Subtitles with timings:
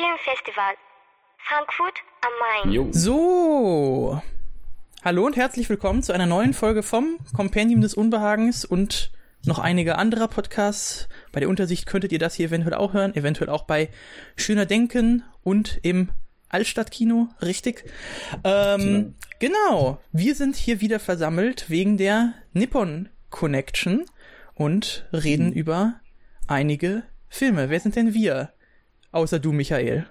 [0.00, 0.76] Filmfestival,
[1.36, 2.72] Frankfurt am Main.
[2.72, 2.88] Jo.
[2.90, 4.22] So.
[5.04, 9.12] Hallo und herzlich willkommen zu einer neuen Folge vom Kompendium des Unbehagens und
[9.44, 11.06] noch einige anderer Podcasts.
[11.32, 13.90] Bei der Untersicht könntet ihr das hier eventuell auch hören, eventuell auch bei
[14.36, 16.08] Schöner Denken und im
[16.48, 17.84] Altstadtkino, richtig?
[18.42, 24.06] Ähm, genau, wir sind hier wieder versammelt wegen der Nippon Connection
[24.54, 26.00] und reden über
[26.46, 27.68] einige Filme.
[27.68, 28.54] Wer sind denn wir?
[29.12, 30.06] Außer du, Michael.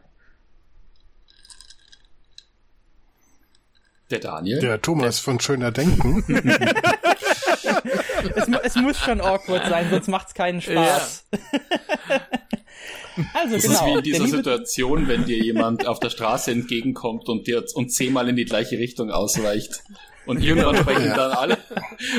[4.11, 4.59] Der Daniel.
[4.59, 6.23] Der Thomas von Schöner Denken.
[8.35, 11.27] es, es muss schon awkward sein, sonst macht's keinen Spaß.
[13.33, 13.73] also Das genau.
[13.73, 17.63] ist wie in der dieser Situation, wenn dir jemand auf der Straße entgegenkommt und dir
[17.75, 19.83] und zehnmal in die gleiche Richtung ausweicht.
[20.25, 21.57] Und irgendwann sprechen dann alle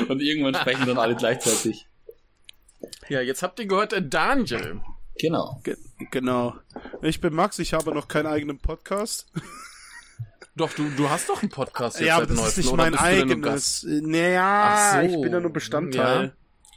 [0.09, 1.87] und irgendwann sprechen dann alle gleichzeitig.
[3.09, 4.81] Ja, jetzt habt ihr gehört, der Daniel.
[5.19, 5.61] Genau.
[5.65, 5.77] Ge
[6.11, 6.55] genau.
[7.03, 9.27] Ich bin Max, ich habe noch keinen eigenen Podcast.
[10.57, 12.95] Doch, du, du hast doch einen Podcast jetzt ja, aber das ist neuestem, nicht mein
[12.97, 13.85] eigenes.
[13.89, 15.01] Naja, so.
[15.07, 16.35] ich bin ja nur Bestandteil.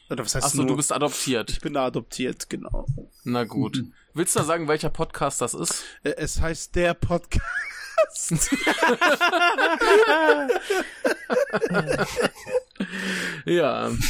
[0.09, 0.67] Oder was heißt Achso, nur?
[0.67, 1.49] du bist adoptiert.
[1.49, 2.85] ich bin da adoptiert, genau.
[3.23, 3.83] Na gut.
[4.13, 5.83] Willst du da sagen, welcher Podcast das ist?
[6.03, 7.41] Äh, Es heißt der Podcast.
[13.45, 13.91] Ja.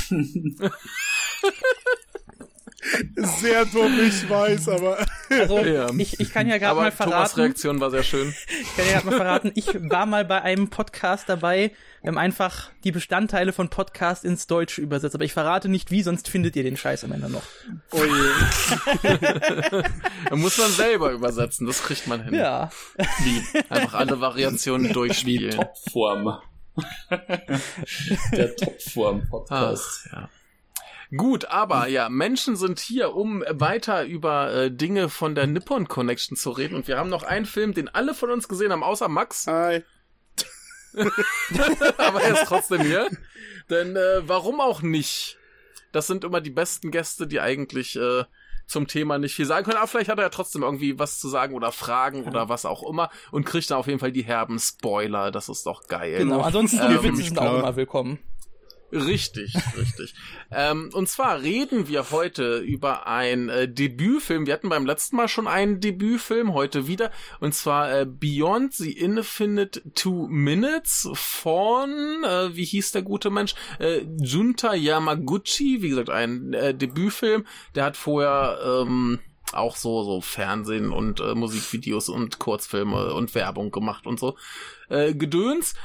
[3.42, 4.98] Sehr dumm, ich weiß, aber.
[5.30, 5.90] Also, Ja.
[5.98, 8.36] ich, ich kann ja gerade Aber mal Thomas verraten, Reaktion war sehr schön.
[8.62, 11.72] ich kann ja gerade mal verraten, ich war mal bei einem Podcast dabei,
[12.04, 16.04] wir haben einfach die Bestandteile von Podcast ins Deutsche übersetzt, aber ich verrate nicht wie,
[16.04, 17.42] sonst findet ihr den Scheiß am Ende noch.
[17.94, 19.18] Oh je.
[20.30, 22.36] Da muss man selber übersetzen, das kriegt man hin.
[22.36, 22.70] Ja.
[23.70, 25.52] Einfach alle Variationen durchspielen.
[25.56, 26.38] Topform.
[28.34, 30.10] Der Topform-Podcast.
[30.12, 30.30] Ja.
[31.16, 36.36] Gut, aber ja, Menschen sind hier, um weiter über äh, Dinge von der Nippon Connection
[36.36, 36.76] zu reden.
[36.76, 39.46] Und wir haben noch einen Film, den alle von uns gesehen haben, außer Max.
[39.48, 39.84] Hi.
[41.98, 43.10] aber er ist trotzdem hier.
[43.70, 45.38] Denn äh, warum auch nicht?
[45.92, 48.24] Das sind immer die besten Gäste, die eigentlich äh,
[48.66, 49.78] zum Thema nicht viel sagen können.
[49.78, 52.88] Aber vielleicht hat er ja trotzdem irgendwie was zu sagen oder Fragen oder was auch
[52.90, 55.32] immer und kriegt dann auf jeden Fall die herben Spoiler.
[55.32, 56.18] Das ist doch geil.
[56.18, 58.20] Genau, ansonsten Ähm, die für Witze sind auch immer willkommen.
[58.94, 60.14] Richtig, richtig.
[60.52, 64.46] ähm, und zwar reden wir heute über ein äh, Debütfilm.
[64.46, 67.12] Wir hatten beim letzten Mal schon einen Debütfilm, heute wieder.
[67.40, 73.56] Und zwar äh, Beyond the Infinite Two Minutes von, äh, wie hieß der gute Mensch?
[73.80, 75.82] Äh, Junta Yamaguchi.
[75.82, 77.46] Wie gesagt, ein äh, Debütfilm.
[77.76, 78.60] Der hat vorher...
[78.84, 79.20] Ähm,
[79.52, 84.36] auch so so Fernsehen und äh, Musikvideos und Kurzfilme und Werbung gemacht und so
[84.90, 85.76] äh, Gedöns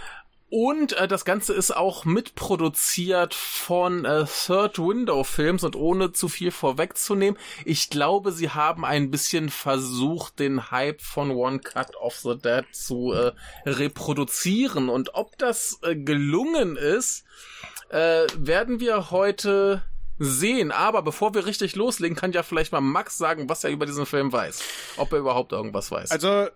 [0.51, 6.29] und äh, das Ganze ist auch mitproduziert von äh, Third Window Films und ohne zu
[6.29, 12.17] viel vorwegzunehmen, ich glaube, sie haben ein bisschen versucht, den Hype von One Cut of
[12.17, 13.33] the Dead zu äh,
[13.67, 14.89] reproduzieren.
[14.89, 17.25] Und ob das äh, gelungen ist,
[17.91, 19.83] äh, werden wir heute
[20.19, 20.73] sehen.
[20.73, 24.07] Aber bevor wir richtig loslegen, kann ja vielleicht mal Max sagen, was er über diesen
[24.07, 24.63] Film weiß.
[24.97, 26.11] Ob er überhaupt irgendwas weiß.
[26.11, 26.49] Also,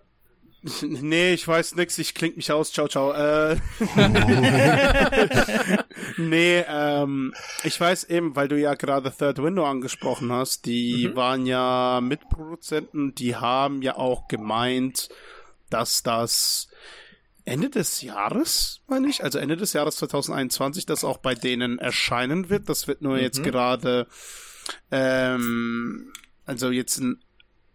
[0.81, 3.11] nee, ich weiß nix, ich kling mich aus, ciao, ciao.
[3.11, 3.57] Äh,
[6.17, 11.45] nee, ähm, ich weiß eben, weil du ja gerade Third Window angesprochen hast, die waren
[11.45, 15.09] ja Mitproduzenten, die haben ja auch gemeint,
[15.69, 16.69] dass das
[17.43, 22.49] Ende des Jahres, meine ich, also Ende des Jahres 2021, das auch bei denen erscheinen
[22.49, 22.69] wird.
[22.69, 24.07] Das wird nur jetzt gerade,
[24.91, 26.13] ähm,
[26.45, 27.19] also jetzt in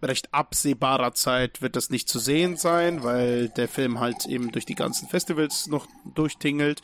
[0.02, 4.64] recht absehbarer Zeit wird das nicht zu sehen sein, weil der Film halt eben durch
[4.64, 6.82] die ganzen Festivals noch durchtingelt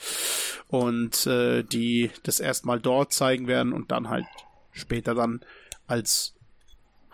[0.68, 4.26] und äh, die das erstmal dort zeigen werden und dann halt
[4.72, 5.40] später dann
[5.86, 6.34] als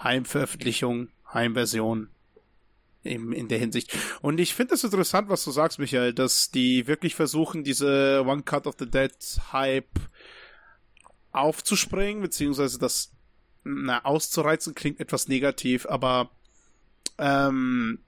[0.03, 2.09] Heimveröffentlichung, Heimversion
[3.05, 3.97] eben in der Hinsicht.
[4.21, 8.43] Und ich finde es interessant, was du sagst, Michael, dass die wirklich versuchen, diese One
[8.43, 9.13] Cut of the Dead
[9.53, 10.01] Hype
[11.33, 13.13] aufzuspringen, beziehungsweise das
[13.65, 16.31] na, auszureizen klingt etwas negativ, aber
[17.19, 17.99] ähm,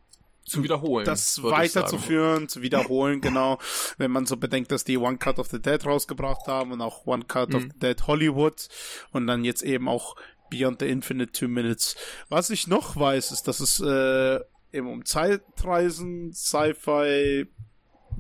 [0.44, 1.04] zu wiederholen.
[1.06, 3.58] das weiterzuführen, zu wiederholen, genau.
[3.98, 7.06] Wenn man so bedenkt, dass die One Cut of the Dead rausgebracht haben und auch
[7.06, 7.70] One Cut of Mhm.
[7.72, 8.68] the Dead Hollywood
[9.12, 10.16] und dann jetzt eben auch
[10.50, 11.96] Beyond the Infinite Two Minutes.
[12.28, 14.40] Was ich noch weiß, ist, dass es äh,
[14.72, 17.46] eben um Zeitreisen, Sci-Fi,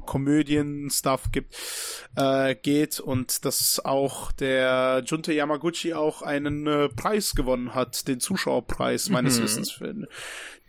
[0.06, 1.54] Komödien, Stuff gibt,
[2.16, 8.20] äh, geht und dass auch der Junta Yamaguchi auch einen äh, Preis gewonnen hat, den
[8.20, 9.42] Zuschauerpreis meines Mhm.
[9.44, 9.94] Wissens für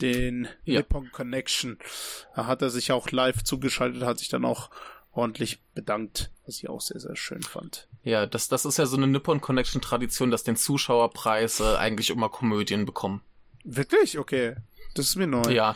[0.01, 0.79] den Ja.
[0.79, 1.77] Nippon Connection.
[2.35, 4.69] Da hat er sich auch live zugeschaltet, hat sich dann auch
[5.11, 7.87] ordentlich bedankt, was ich auch sehr, sehr schön fand.
[8.03, 12.09] Ja, das, das ist ja so eine Nippon Connection Tradition, dass den Zuschauerpreis äh, eigentlich
[12.09, 13.21] immer Komödien bekommen.
[13.63, 14.17] Wirklich?
[14.17, 14.55] Okay.
[14.95, 15.49] Das ist mir neu.
[15.51, 15.75] Ja.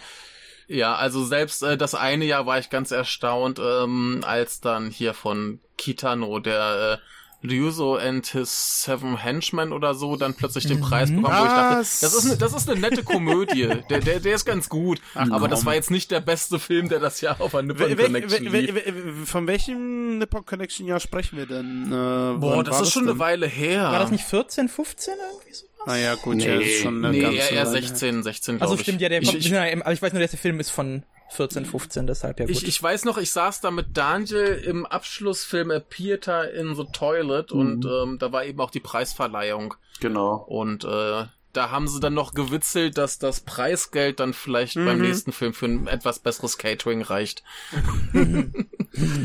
[0.67, 5.13] Ja, also selbst äh, das eine Jahr war ich ganz erstaunt, ähm, als dann hier
[5.13, 11.09] von Kitano, der äh, Ryuzo and his Seven Henchmen oder so dann plötzlich den Preis
[11.09, 13.67] bekommen, wo ich dachte, das ist eine, das ist eine nette Komödie.
[13.89, 14.99] der, der, der ist ganz gut.
[15.13, 17.87] Ach, aber das war jetzt nicht der beste Film, der das Jahr auf einer Nippon
[17.91, 18.75] Wel- Connection wel- lief.
[18.75, 21.85] wel- Von welchem Nippon Connection Jahr sprechen wir denn?
[21.87, 23.11] Äh, Boah, das ist schon denn?
[23.11, 23.83] eine Weile her.
[23.83, 25.67] War das nicht 14, 15 irgendwie sowas?
[25.87, 27.87] Naja, gut, Nee, ja, ist schon eine Nee, ganze eher, eher Weile her.
[27.87, 30.31] 16, 16, glaube Also stimmt, ja, der ich, kommt, ich, aber ich weiß nur, dass
[30.31, 32.55] der Film ist von 14, 15, deshalb ja gut.
[32.55, 36.83] Ich, ich weiß noch, ich saß da mit Daniel im Abschlussfilm A Theater in the
[36.91, 39.75] Toilet und ähm, da war eben auch die Preisverleihung.
[40.01, 40.35] Genau.
[40.35, 45.31] Und äh, da haben sie dann noch gewitzelt, dass das Preisgeld dann vielleicht beim nächsten
[45.31, 47.43] Film für ein etwas besseres Catering reicht.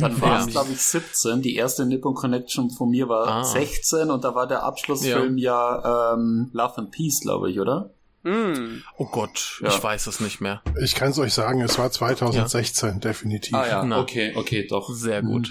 [0.00, 0.40] Dann war Ja.
[0.40, 1.40] es, glaube ich, 17.
[1.42, 3.44] Die erste Nippon Connection von mir war Ah.
[3.44, 7.90] 16 und da war der Abschlussfilm ja, ähm, Love and Peace, glaube ich, oder?
[8.24, 8.82] Hm.
[8.98, 9.68] Oh Gott, Ja.
[9.68, 10.62] ich weiß es nicht mehr.
[10.82, 13.54] Ich kann es euch sagen, es war 2016, definitiv.
[13.54, 14.00] Ah ja, Na.
[14.00, 14.90] okay, okay, doch.
[14.94, 15.50] Sehr gut.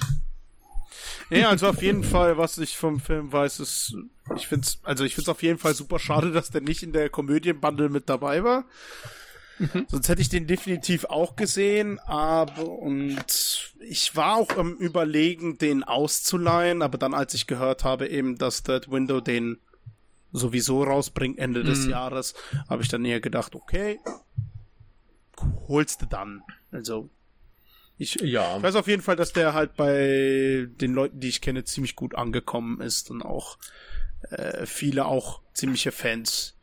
[1.31, 3.95] Ja, also auf jeden Fall, was ich vom Film weiß, ist,
[4.35, 7.09] ich find's, also ich find's auf jeden Fall super schade, dass der nicht in der
[7.09, 8.65] Komödienbundle mit dabei war.
[9.87, 15.83] Sonst hätte ich den definitiv auch gesehen, aber und ich war auch im Überlegen, den
[15.83, 19.59] auszuleihen, aber dann, als ich gehört habe, eben, dass Third Window den
[20.31, 22.33] sowieso rausbringt Ende des Jahres,
[22.69, 23.99] habe ich dann eher gedacht, okay,
[25.67, 26.41] holst du dann.
[26.71, 27.09] Also
[28.01, 28.57] ich, Ja.
[28.57, 31.95] ich weiß auf jeden Fall, dass der halt bei den Leuten, die ich kenne, ziemlich
[31.95, 33.57] gut angekommen ist und auch
[34.29, 36.57] äh, viele auch ziemliche Fans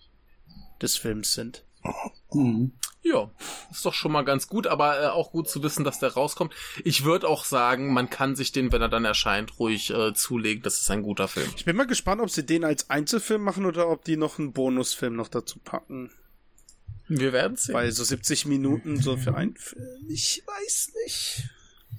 [0.82, 1.64] des Films sind.
[2.32, 2.72] Mhm.
[3.02, 3.30] Ja,
[3.70, 6.52] ist doch schon mal ganz gut, aber äh, auch gut zu wissen, dass der rauskommt.
[6.84, 10.62] Ich würde auch sagen, man kann sich den, wenn er dann erscheint, ruhig äh, zulegen.
[10.62, 11.48] Das ist ein guter Film.
[11.56, 14.52] Ich bin mal gespannt, ob sie den als Einzelfilm machen oder ob die noch einen
[14.52, 16.10] Bonusfilm noch dazu packen.
[17.08, 17.74] Wir werden sehen.
[17.74, 21.48] Weil so 70 Minuten so für einen Film, ich weiß nicht,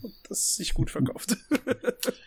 [0.03, 1.37] ob das sich gut verkauft.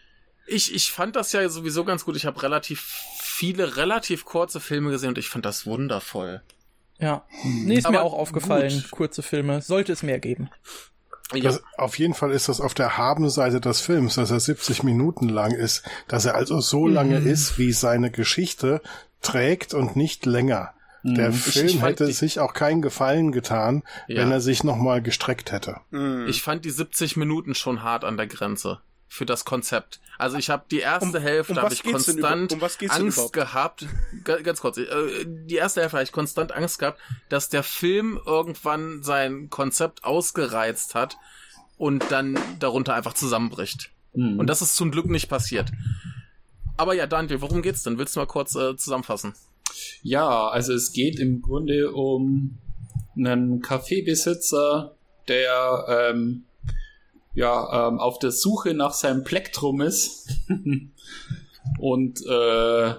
[0.47, 2.17] Ich, ich fand das ja sowieso ganz gut.
[2.17, 2.81] Ich habe relativ
[3.23, 6.43] viele, relativ kurze Filme gesehen und ich fand das wundervoll.
[6.99, 7.25] ja.
[7.45, 8.91] Nee, ist mir Aber auch aufgefallen, gut.
[8.91, 9.63] kurze Filme.
[9.63, 10.51] Sollte es mehr geben.
[11.33, 14.83] Ja, Das, auf jeden Fall ist das auf der Habenseite des Films, dass er 70
[14.83, 18.83] Minuten lang ist, dass er also so lange ist, wie seine Geschichte
[19.23, 20.75] trägt und nicht länger.
[21.05, 24.23] Der Film ich fand hätte die- sich auch keinen Gefallen getan, Ja.
[24.23, 25.81] wenn er sich nochmal gestreckt hätte.
[26.29, 30.01] ich fand die 70 Minuten schon hart an der Grenze für das Konzept.
[30.19, 32.19] Also ich habe die erste Um- Hälfte um habe ich konstant
[32.53, 33.87] über- um was geht's denn Angst gehabt.
[34.25, 34.87] Ga- Ganz kurz, äh,
[35.27, 40.95] die erste Hälfte habe ich konstant Angst gehabt, dass der Film irgendwann sein Konzept ausgereizt
[40.95, 41.17] hat
[41.77, 43.91] und dann darunter einfach zusammenbricht.
[44.15, 44.39] Mhm.
[44.39, 45.73] Und das ist zum Glück nicht passiert.
[46.77, 47.99] Aber ja, Daniel, worum geht's denn?
[47.99, 49.35] Willst du mal kurz äh, zusammenfassen?
[50.03, 52.59] Ja, also es geht im Grunde um
[53.17, 54.95] einen Kaffeebesitzer,
[55.29, 56.45] der ähm,
[57.35, 60.29] ja ähm, auf der Suche nach seinem Plektrum ist
[61.79, 62.95] und äh,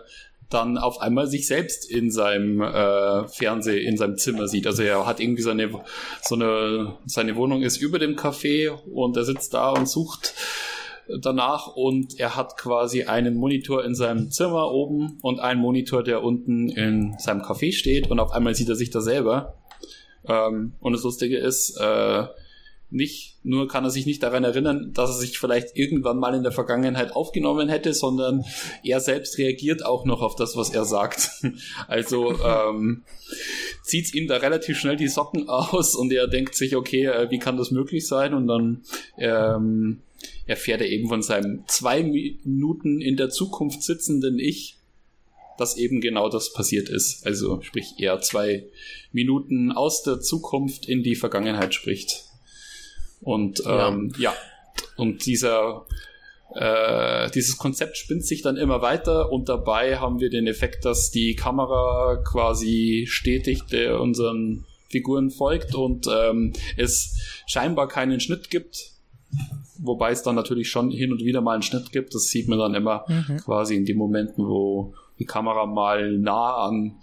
[0.53, 4.67] dann auf einmal sich selbst in seinem äh, Fernseh, in seinem Zimmer sieht.
[4.67, 5.69] Also er hat irgendwie seine,
[6.21, 10.33] so eine, seine Wohnung ist über dem Café und er sitzt da und sucht
[11.19, 16.23] danach und er hat quasi einen Monitor in seinem Zimmer oben und einen Monitor, der
[16.23, 19.55] unten in seinem Café steht und auf einmal sieht er sich da selber.
[20.27, 22.25] Ähm, und das Lustige ist, äh,
[22.93, 26.43] nicht nur kann er sich nicht daran erinnern, dass er sich vielleicht irgendwann mal in
[26.43, 28.45] der Vergangenheit aufgenommen hätte, sondern
[28.83, 31.29] er selbst reagiert auch noch auf das, was er sagt.
[31.87, 33.03] Also ähm,
[33.83, 37.39] zieht ihm da relativ schnell die Socken aus und er denkt sich, okay, äh, wie
[37.39, 38.33] kann das möglich sein?
[38.33, 38.83] Und dann
[39.17, 40.01] ähm,
[40.45, 44.75] erfährt er eben von seinem zwei Minuten in der Zukunft sitzenden Ich,
[45.57, 47.25] dass eben genau das passiert ist.
[47.25, 48.65] Also sprich er zwei
[49.11, 52.25] Minuten aus der Zukunft in die Vergangenheit spricht.
[53.21, 53.89] Und Ja.
[53.89, 54.33] ähm, ja,
[54.97, 55.85] und dieser
[56.55, 61.09] äh, dieses Konzept spinnt sich dann immer weiter und dabei haben wir den Effekt, dass
[61.09, 63.61] die Kamera quasi stetig
[63.99, 68.91] unseren Figuren folgt und ähm, es scheinbar keinen Schnitt gibt,
[69.79, 72.15] wobei es dann natürlich schon hin und wieder mal einen Schnitt gibt.
[72.15, 73.05] Das sieht man dann immer
[73.43, 76.97] quasi in den Momenten, wo die Kamera mal nah an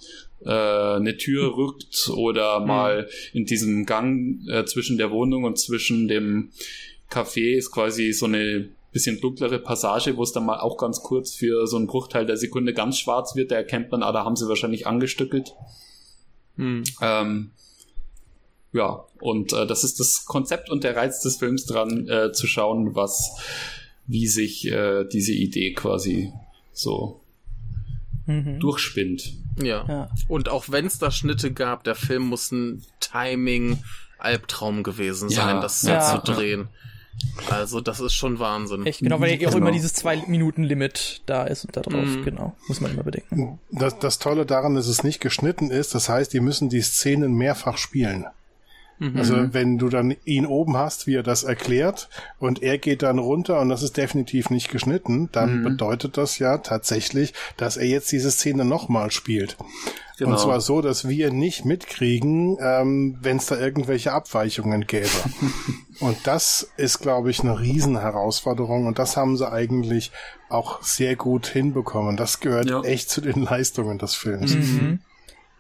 [0.45, 6.09] äh, eine Tür rückt oder mal in diesem Gang äh, zwischen der Wohnung und zwischen
[6.09, 6.51] dem
[7.11, 11.35] Café ist quasi so eine bisschen dunklere Passage, wo es dann mal auch ganz kurz
[11.35, 13.51] für so einen Bruchteil der Sekunde ganz schwarz wird.
[13.51, 15.55] Da erkennt man, ah, da haben sie wahrscheinlich angestückelt.
[16.57, 16.83] Hm.
[17.01, 17.51] Ähm,
[18.73, 22.47] ja, und äh, das ist das Konzept und der Reiz des Films dran, äh, zu
[22.47, 23.37] schauen, was,
[24.07, 26.33] wie sich äh, diese Idee quasi
[26.73, 27.21] so
[28.27, 28.61] mhm.
[28.61, 29.33] durchspinnt.
[29.63, 29.85] Ja.
[29.89, 30.09] ja.
[30.29, 35.61] Und auch wenn es da Schnitte gab, der Film muss ein Timing-Albtraum gewesen sein, ja.
[35.61, 36.23] das so ja.
[36.25, 36.69] zu drehen.
[37.51, 38.87] Also, das ist schon Wahnsinn.
[38.87, 39.51] Echt, genau, weil ja genau.
[39.51, 42.25] auch immer dieses Zwei-Minuten-Limit da ist und da drauf, mhm.
[42.25, 42.57] genau.
[42.67, 43.59] Muss man immer bedenken.
[43.71, 47.35] Das, das Tolle daran, dass es nicht geschnitten ist, das heißt, die müssen die Szenen
[47.35, 48.27] mehrfach spielen.
[49.01, 49.17] Mhm.
[49.17, 53.19] Also wenn du dann ihn oben hast, wie er das erklärt, und er geht dann
[53.19, 55.65] runter und das ist definitiv nicht geschnitten, dann mhm.
[55.65, 59.57] bedeutet das ja tatsächlich, dass er jetzt diese Szene nochmal spielt.
[60.19, 60.33] Genau.
[60.33, 65.09] Und zwar so, dass wir nicht mitkriegen, ähm, wenn es da irgendwelche Abweichungen gäbe.
[66.01, 70.13] und das ist, glaube ich, eine Riesenherausforderung und das haben sie eigentlich
[70.51, 72.19] auch sehr gut hinbekommen.
[72.19, 72.83] Das gehört ja.
[72.83, 74.55] echt zu den Leistungen des Films.
[74.57, 75.01] Mhm.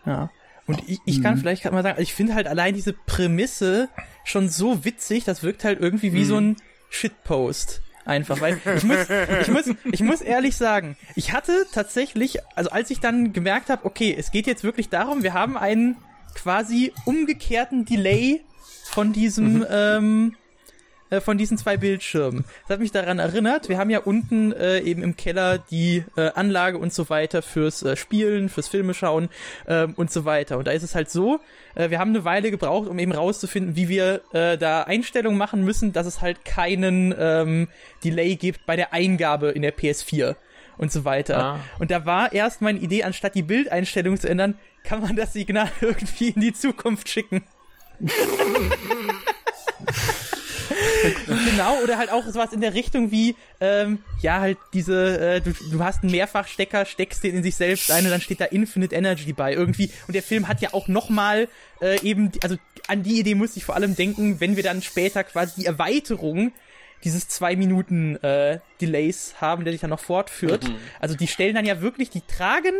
[0.04, 0.28] Ja.
[0.70, 1.38] Und ich, ich kann mhm.
[1.38, 3.88] vielleicht mal sagen, ich finde halt allein diese Prämisse
[4.24, 6.28] schon so witzig, das wirkt halt irgendwie wie mhm.
[6.28, 6.56] so ein
[6.90, 7.82] Shitpost.
[8.04, 8.98] Einfach, weil ich muss,
[9.42, 13.84] ich muss, ich muss ehrlich sagen, ich hatte tatsächlich, also als ich dann gemerkt habe,
[13.84, 15.96] okay, es geht jetzt wirklich darum, wir haben einen
[16.34, 18.42] quasi umgekehrten Delay
[18.84, 19.66] von diesem mhm.
[19.70, 20.36] ähm,
[21.10, 22.44] äh, von diesen zwei Bildschirmen.
[22.62, 26.30] Das hat mich daran erinnert, wir haben ja unten äh, eben im Keller die äh,
[26.34, 29.28] Anlage und so weiter fürs äh, Spielen, fürs Filme schauen
[29.66, 30.58] äh, und so weiter.
[30.58, 31.40] Und da ist es halt so,
[31.74, 35.64] äh, wir haben eine Weile gebraucht, um eben rauszufinden, wie wir äh, da Einstellungen machen
[35.64, 37.68] müssen, dass es halt keinen ähm,
[38.04, 40.36] Delay gibt bei der Eingabe in der PS4
[40.78, 41.38] und so weiter.
[41.38, 41.60] Ah.
[41.78, 45.68] Und da war erst meine Idee, anstatt die Bildeinstellung zu ändern, kann man das Signal
[45.80, 47.42] irgendwie in die Zukunft schicken.
[51.44, 55.52] genau, oder halt auch sowas in der Richtung wie, ähm, ja, halt diese, äh, du,
[55.70, 58.94] du hast einen Mehrfachstecker, steckst den in sich selbst ein und dann steht da Infinite
[58.94, 59.90] Energy bei irgendwie.
[60.06, 61.48] Und der Film hat ja auch nochmal
[61.80, 62.56] äh, eben, also
[62.88, 66.52] an die Idee muss ich vor allem denken, wenn wir dann später quasi die Erweiterung
[67.04, 70.68] dieses zwei Minuten äh, Delays haben, der sich dann noch fortführt.
[70.68, 70.76] Mhm.
[71.00, 72.74] Also die stellen dann ja wirklich, die tragen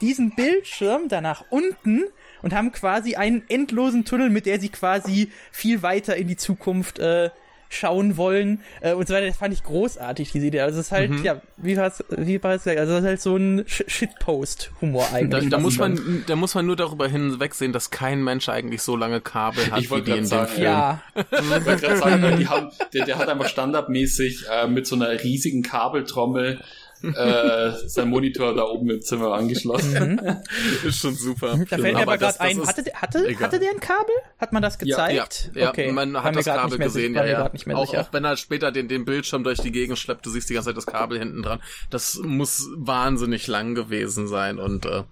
[0.00, 2.04] diesen Bildschirm da nach unten
[2.42, 6.98] und haben quasi einen endlosen Tunnel, mit der sie quasi viel weiter in die Zukunft
[6.98, 7.30] äh,
[7.68, 9.26] schauen wollen äh, und so weiter.
[9.26, 10.60] Das fand ich großartig, diese Idee.
[10.60, 11.24] Also es ist halt, mhm.
[11.24, 15.06] ja, wie war es, wie war es gesagt, also es ist halt so ein Shitpost-Humor
[15.12, 15.50] eigentlich.
[15.50, 18.96] Da, da muss man, da muss man nur darüber hinwegsehen, dass kein Mensch eigentlich so
[18.96, 20.64] lange Kabel hat ich wie die in sagen, dem Film.
[20.64, 21.02] Ja.
[21.14, 25.22] ich wollte gerade sagen, die haben, der, der hat einfach standardmäßig äh, mit so einer
[25.22, 26.60] riesigen Kabeltrommel
[27.14, 30.20] äh, sein Monitor da oben im Zimmer angeschlossen.
[30.20, 30.36] Mhm.
[30.88, 31.58] ist schon super.
[31.68, 34.14] Da fällt mir aber gerade ein, hatte, hatte, hatte der ein Kabel?
[34.38, 35.50] Hat man das gezeigt?
[35.54, 35.92] Ja, ja, okay.
[35.92, 37.50] man hat das Kabel gesehen, ja, ja.
[37.74, 40.54] Auch, auch wenn er später den, den Bildschirm durch die Gegend schleppt, du siehst die
[40.54, 41.60] ganze Zeit das Kabel hinten dran.
[41.90, 45.04] Das muss wahnsinnig lang gewesen sein und äh,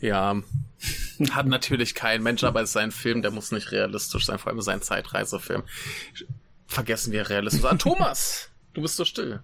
[0.00, 0.36] ja,
[1.30, 4.50] hat natürlich kein Mensch, aber es ist ein Film, der muss nicht realistisch sein, vor
[4.50, 5.62] allem sein Zeitreisefilm.
[6.66, 7.78] Vergessen wir Realismus an.
[7.78, 9.40] Thomas, du bist so still.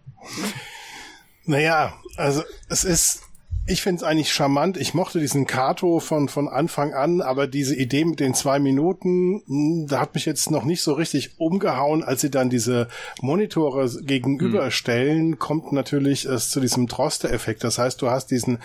[1.46, 3.22] Naja, also es ist
[3.68, 4.76] ich finde es eigentlich charmant.
[4.76, 9.42] Ich mochte diesen Kato von, von Anfang an, aber diese Idee mit den zwei Minuten,
[9.46, 12.04] hm, da hat mich jetzt noch nicht so richtig umgehauen.
[12.04, 12.86] Als sie dann diese
[13.20, 15.38] Monitore gegenüberstellen, hm.
[15.40, 17.64] kommt natürlich es zu diesem Droste-Effekt.
[17.64, 18.58] Das heißt, du hast diesen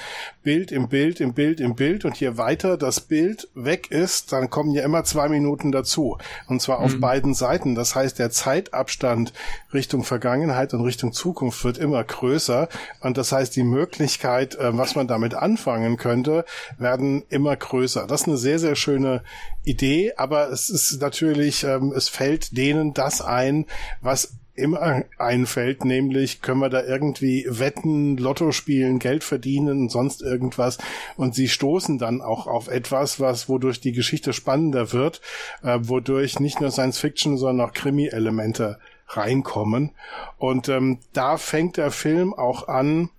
[0.44, 4.52] Bild im Bild, im Bild, im Bild und je weiter das Bild weg ist, dann
[4.52, 6.20] kommen ja immer zwei Minuten dazu.
[6.48, 7.02] Und zwar auf hm.
[7.02, 7.74] beiden Seiten.
[7.74, 9.34] Das heißt, der Zeitabstand
[9.74, 12.70] Richtung Vergangenheit und Richtung Zukunft wird immer größer.
[13.00, 16.44] Und das heißt, die Möglichkeit, äh, was was man damit anfangen könnte,
[16.78, 18.08] werden immer größer.
[18.08, 19.24] Das ist eine sehr, sehr schöne
[19.64, 23.68] Idee, aber es ist natürlich, ähm, es fällt denen das ein,
[24.02, 30.78] was immer einfällt, nämlich können wir da irgendwie wetten, Lotto spielen, Geld verdienen sonst irgendwas
[31.16, 35.22] und sie stoßen dann auch auf etwas, was wodurch die Geschichte spannender wird,
[35.64, 39.92] äh, wodurch nicht nur Science Fiction, sondern auch Krimi-Elemente reinkommen
[40.38, 43.10] und ähm, da fängt der Film auch an,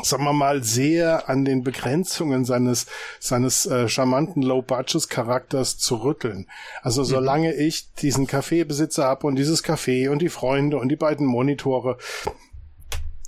[0.00, 2.86] sagen wir mal, sehr an den Begrenzungen seines,
[3.20, 6.46] seines äh, charmanten Low-Budget-Charakters zu rütteln.
[6.82, 7.60] Also solange mhm.
[7.60, 11.98] ich diesen Kaffeebesitzer habe und dieses Café und die Freunde und die beiden Monitore,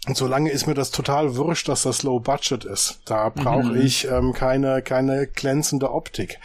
[0.06, 3.00] und solange ist mir das total wurscht, dass das Low Budget ist.
[3.06, 3.80] Da brauche mhm.
[3.80, 6.38] ich ähm, keine, keine glänzende Optik.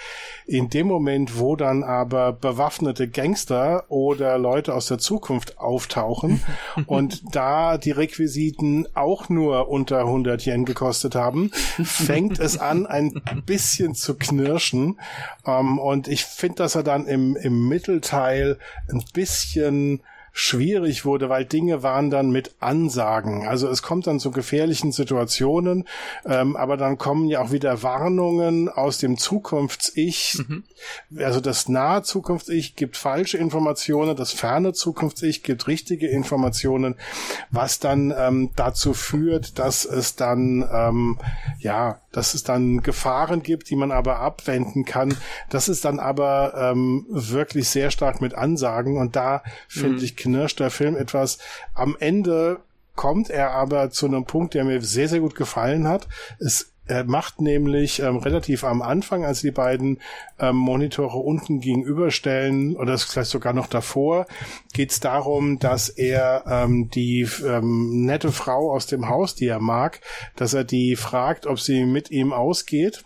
[0.45, 6.41] In dem Moment, wo dann aber bewaffnete Gangster oder Leute aus der Zukunft auftauchen
[6.85, 11.51] und da die Requisiten auch nur unter 100 Yen gekostet haben,
[11.83, 14.99] fängt es an, ein bisschen zu knirschen.
[15.45, 18.57] Ähm, und ich finde, dass er dann im, im Mittelteil
[18.89, 20.01] ein bisschen
[20.33, 23.47] schwierig wurde, weil Dinge waren dann mit Ansagen.
[23.47, 25.87] Also es kommt dann zu gefährlichen Situationen,
[26.25, 30.39] ähm, aber dann kommen ja auch wieder Warnungen aus dem Zukunfts-Ich.
[30.47, 30.63] Mhm.
[31.17, 36.95] Also das nahe Zukunfts-Ich gibt falsche Informationen, das ferne Zukunfts-Ich gibt richtige Informationen,
[37.51, 41.19] was dann ähm, dazu führt, dass es dann ähm,
[41.59, 45.15] ja, dass es dann Gefahren gibt, die man aber abwenden kann.
[45.49, 50.03] Das ist dann aber ähm, wirklich sehr stark mit Ansagen und da finde mhm.
[50.03, 51.39] ich knirscht der Film etwas.
[51.73, 52.59] Am Ende
[52.95, 56.07] kommt er aber zu einem Punkt, der mir sehr, sehr gut gefallen hat.
[56.39, 59.99] Es er macht nämlich ähm, relativ am Anfang, als die beiden
[60.39, 64.25] ähm, Monitore unten gegenüberstellen, oder vielleicht sogar noch davor,
[64.73, 69.59] geht es darum, dass er ähm, die ähm, nette Frau aus dem Haus, die er
[69.59, 70.01] mag,
[70.35, 73.03] dass er die fragt, ob sie mit ihm ausgeht.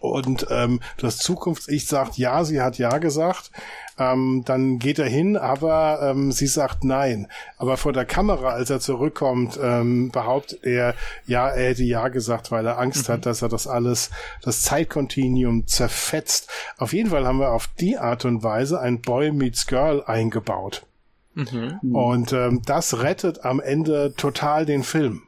[0.00, 3.50] Und ähm, das Zukunfts-Ich sagt ja, sie hat ja gesagt.
[3.98, 7.28] Ähm, dann geht er hin, aber ähm, sie sagt nein.
[7.58, 10.94] Aber vor der Kamera, als er zurückkommt, ähm, behauptet er,
[11.26, 13.12] ja, er hätte ja gesagt, weil er Angst mhm.
[13.12, 14.10] hat, dass er das alles,
[14.42, 16.50] das Zeitkontinuum zerfetzt.
[16.76, 20.86] Auf jeden Fall haben wir auf die Art und Weise ein Boy Meets Girl eingebaut.
[21.34, 21.78] Mhm.
[21.94, 25.22] Und ähm, das rettet am Ende total den Film.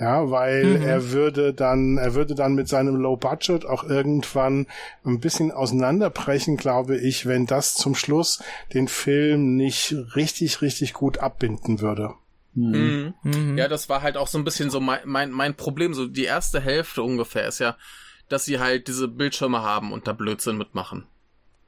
[0.00, 0.82] Ja, weil mhm.
[0.82, 4.66] er würde dann, er würde dann mit seinem Low Budget auch irgendwann
[5.04, 8.40] ein bisschen auseinanderbrechen, glaube ich, wenn das zum Schluss
[8.72, 12.14] den Film nicht richtig, richtig gut abbinden würde.
[12.54, 13.14] Mhm.
[13.24, 13.58] Mhm.
[13.58, 15.94] Ja, das war halt auch so ein bisschen so mein, mein, mein Problem.
[15.94, 17.76] So die erste Hälfte ungefähr ist ja,
[18.28, 21.06] dass sie halt diese Bildschirme haben und da Blödsinn mitmachen.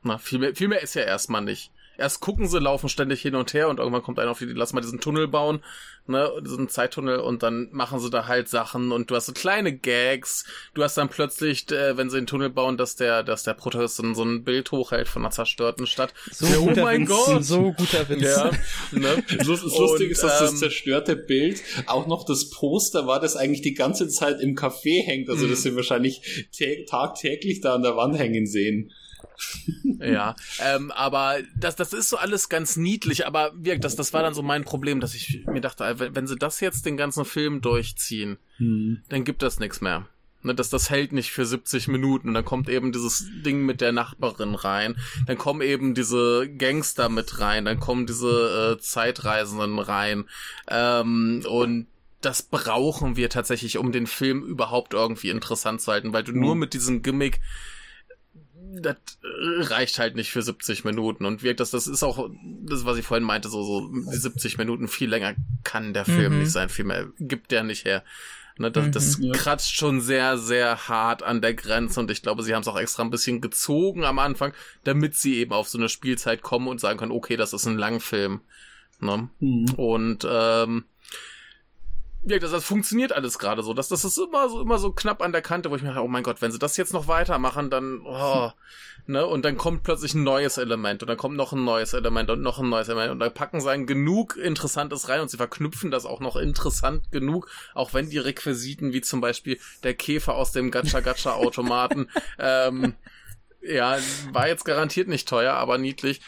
[0.02, 3.34] Na, viel mehr, viel mehr ist ja erstmal nicht erst gucken sie, laufen ständig hin
[3.34, 5.62] und her und irgendwann kommt einer auf die, lass mal diesen Tunnel bauen,
[6.06, 9.76] ne, diesen Zeittunnel und dann machen sie da halt Sachen und du hast so kleine
[9.76, 13.54] Gags, du hast dann plötzlich, äh, wenn sie den Tunnel bauen, dass der, dass der
[13.54, 16.14] Protagonist so ein Bild hochhält von einer zerstörten Stadt.
[16.32, 17.44] So ja, oh mein Witz, Gott!
[17.44, 18.22] So guter Witz.
[18.22, 18.50] Ja,
[18.92, 19.22] ne?
[19.36, 23.62] Das Lustige ist, dass das ähm, zerstörte Bild auch noch das Poster war, das eigentlich
[23.62, 26.48] die ganze Zeit im Café hängt, also das sie wahrscheinlich
[26.88, 28.90] tagtäglich da an der Wand hängen sehen
[30.00, 34.22] ja, ähm, aber das, das ist so alles ganz niedlich, aber wirkt, das, das war
[34.22, 37.24] dann so mein Problem, dass ich mir dachte, wenn, wenn sie das jetzt den ganzen
[37.24, 39.02] Film durchziehen, hm.
[39.08, 40.06] dann gibt das nichts mehr.
[40.42, 42.28] Ne, das, das hält nicht für 70 Minuten.
[42.28, 44.96] Und dann kommt eben dieses Ding mit der Nachbarin rein.
[45.26, 47.66] Dann kommen eben diese Gangster mit rein.
[47.66, 50.24] Dann kommen diese äh, Zeitreisenden rein.
[50.68, 51.86] Ähm, und
[52.22, 56.40] das brauchen wir tatsächlich, um den Film überhaupt irgendwie interessant zu halten, weil du mhm.
[56.40, 57.40] nur mit diesem Gimmick
[58.80, 62.30] das reicht halt nicht für 70 Minuten und wirkt das, das ist auch
[62.62, 66.38] das, was ich vorhin meinte, so, so 70 Minuten viel länger kann der Film mhm.
[66.40, 68.04] nicht sein, viel mehr gibt der nicht her.
[68.58, 69.32] Ne, das, mhm, das ja.
[69.32, 72.78] kratzt schon sehr, sehr hart an der Grenze und ich glaube, sie haben es auch
[72.78, 74.52] extra ein bisschen gezogen am Anfang,
[74.84, 77.78] damit sie eben auf so eine Spielzeit kommen und sagen können, okay, das ist ein
[77.78, 78.40] Langfilm.
[79.00, 79.30] Ne?
[79.38, 79.70] Mhm.
[79.76, 80.84] Und ähm,
[82.22, 83.72] ja, das, das funktioniert alles gerade so.
[83.72, 86.08] Das, das ist immer so, immer so knapp an der Kante, wo ich mir oh
[86.08, 88.50] mein Gott, wenn sie das jetzt noch weitermachen, dann, oh,
[89.06, 92.28] ne, und dann kommt plötzlich ein neues Element und dann kommt noch ein neues Element
[92.28, 95.38] und noch ein neues Element und dann packen sie ein genug Interessantes rein und sie
[95.38, 100.34] verknüpfen das auch noch interessant genug, auch wenn die Requisiten wie zum Beispiel der Käfer
[100.34, 102.94] aus dem Gacha-Gacha-Automaten, ähm,
[103.62, 103.96] ja,
[104.32, 106.20] war jetzt garantiert nicht teuer, aber niedlich.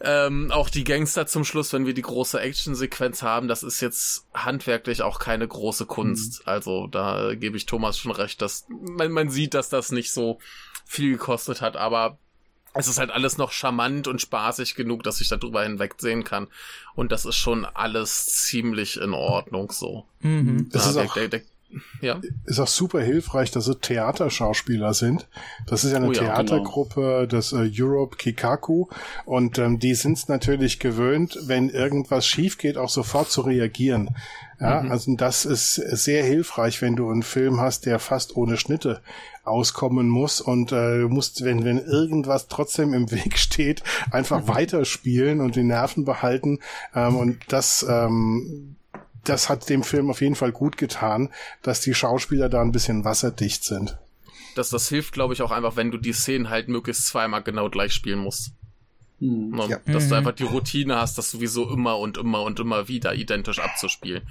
[0.00, 4.26] Ähm, auch die Gangster zum Schluss, wenn wir die große Action-Sequenz haben, das ist jetzt
[4.34, 6.40] handwerklich auch keine große Kunst.
[6.40, 6.48] Mhm.
[6.50, 10.38] Also da gebe ich Thomas schon recht, dass man, man sieht, dass das nicht so
[10.84, 12.18] viel gekostet hat, aber
[12.78, 16.48] es ist halt alles noch charmant und spaßig genug, dass ich darüber hinwegsehen kann.
[16.94, 20.04] Und das ist schon alles ziemlich in Ordnung so.
[20.20, 20.68] Mhm.
[20.70, 21.42] Das ja, ist der, auch der, der,
[22.00, 22.20] ja.
[22.44, 25.28] Ist auch super hilfreich, dass sie Theaterschauspieler sind.
[25.66, 27.26] Das ist ja eine oh ja, Theatergruppe genau.
[27.26, 28.86] des äh, Europe Kikaku
[29.24, 34.14] und ähm, die sind es natürlich gewöhnt, wenn irgendwas schief geht, auch sofort zu reagieren.
[34.60, 34.90] Ja, mhm.
[34.90, 39.02] also das ist sehr hilfreich, wenn du einen Film hast, der fast ohne Schnitte
[39.44, 44.48] auskommen muss und äh, du musst, wenn, wenn irgendwas trotzdem im Weg steht, einfach mhm.
[44.54, 46.60] weiterspielen und die Nerven behalten.
[46.94, 48.76] Ähm, und das ähm,
[49.28, 51.30] das hat dem Film auf jeden Fall gut getan,
[51.62, 53.98] dass die Schauspieler da ein bisschen wasserdicht sind.
[54.54, 57.68] Das, das hilft, glaube ich, auch einfach, wenn du die Szenen halt möglichst zweimal genau
[57.68, 58.52] gleich spielen musst.
[59.20, 59.54] Hm.
[59.68, 59.78] Ja.
[59.86, 60.08] Dass mhm.
[60.08, 64.22] du einfach die Routine hast, das sowieso immer und immer und immer wieder identisch abzuspielen.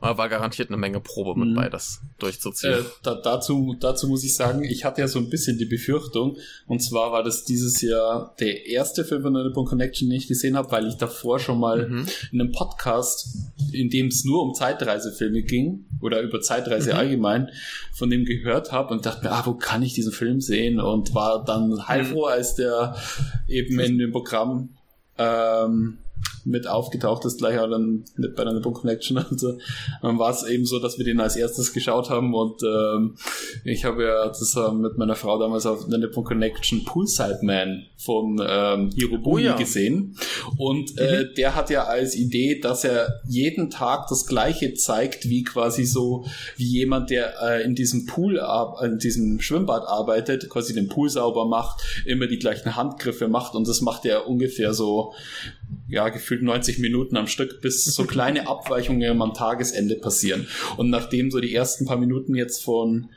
[0.00, 1.54] Aber war garantiert eine Menge Probe mit mhm.
[1.54, 2.74] bei, das durchzuziehen.
[2.74, 6.36] Äh, da, dazu, dazu muss ich sagen, ich hatte ja so ein bisschen die Befürchtung,
[6.66, 10.56] und zwar war das dieses Jahr der erste Film von Nippon Connection, den ich gesehen
[10.56, 12.06] habe, weil ich davor schon mal mhm.
[12.32, 13.34] in einem Podcast,
[13.72, 16.98] in dem es nur um Zeitreisefilme ging, oder über Zeitreise mhm.
[16.98, 17.48] allgemein,
[17.92, 20.80] von dem gehört habe und dachte mir, ah, wo kann ich diesen Film sehen?
[20.80, 22.32] Und war dann heilfroh, mhm.
[22.32, 22.94] als der
[23.48, 24.68] eben in dem Programm
[25.16, 25.98] ähm,
[26.44, 28.04] mit aufgetaucht ist, gleich auch dann
[28.36, 29.18] bei der Nippon Connection.
[29.34, 29.58] Also
[30.02, 33.16] dann war es eben so, dass wir den als erstes geschaut haben und ähm,
[33.64, 38.40] ich habe ja zusammen mit meiner Frau damals auf der Nippon Connection Poolside Man von
[38.46, 39.56] ähm, Hirobumi oh ja.
[39.56, 40.16] gesehen
[40.58, 41.34] und äh, mhm.
[41.36, 46.26] der hat ja als Idee, dass er jeden Tag das gleiche zeigt, wie quasi so,
[46.56, 48.40] wie jemand, der äh, in diesem Pool,
[48.84, 53.66] in diesem Schwimmbad arbeitet, quasi den Pool sauber macht, immer die gleichen Handgriffe macht und
[53.66, 55.14] das macht er ungefähr so,
[55.88, 60.46] ja, gefühlt 90 Minuten am Stück, bis so kleine Abweichungen am Tagesende passieren.
[60.76, 63.08] Und nachdem so die ersten paar Minuten jetzt von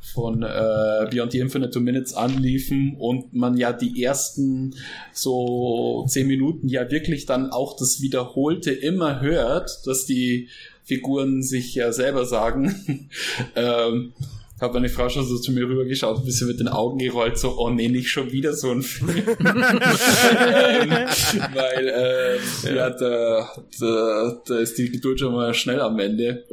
[0.00, 4.74] von äh, Beyond the Infinite Two Minutes anliefen und man ja die ersten
[5.12, 10.48] so zehn Minuten ja wirklich dann auch das Wiederholte immer hört, dass die
[10.84, 13.08] Figuren sich ja selber sagen.
[13.56, 14.12] ähm,
[14.60, 17.56] habe meine Frau schon so zu mir rübergeschaut, ein bisschen mit den Augen gerollt, so,
[17.56, 19.24] oh nee, nicht schon wieder so ein Film.
[21.54, 26.44] Weil, äh, ja, ja da, da, da ist die Geduld schon mal schnell am Ende.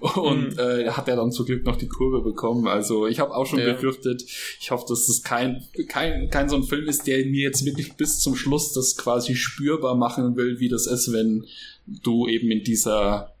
[0.00, 0.58] Und mhm.
[0.58, 2.66] äh, hat er dann zum Glück noch die Kurve bekommen.
[2.66, 3.72] Also ich habe auch schon ja.
[3.72, 4.24] befürchtet,
[4.60, 7.94] ich hoffe, dass das kein, kein, kein so ein Film ist, der mir jetzt wirklich
[7.94, 11.46] bis zum Schluss das quasi spürbar machen will, wie das ist, wenn
[11.86, 13.32] du eben in dieser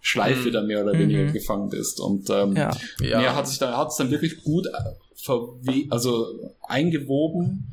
[0.00, 0.52] Schleife mhm.
[0.52, 1.32] da mehr oder weniger mhm.
[1.32, 2.00] gefangen bist.
[2.00, 2.70] Und ähm, ja.
[3.00, 3.20] Ja.
[3.20, 6.26] Nee, hat sich dann hat es dann wirklich gut äh, also
[6.62, 7.72] eingewoben,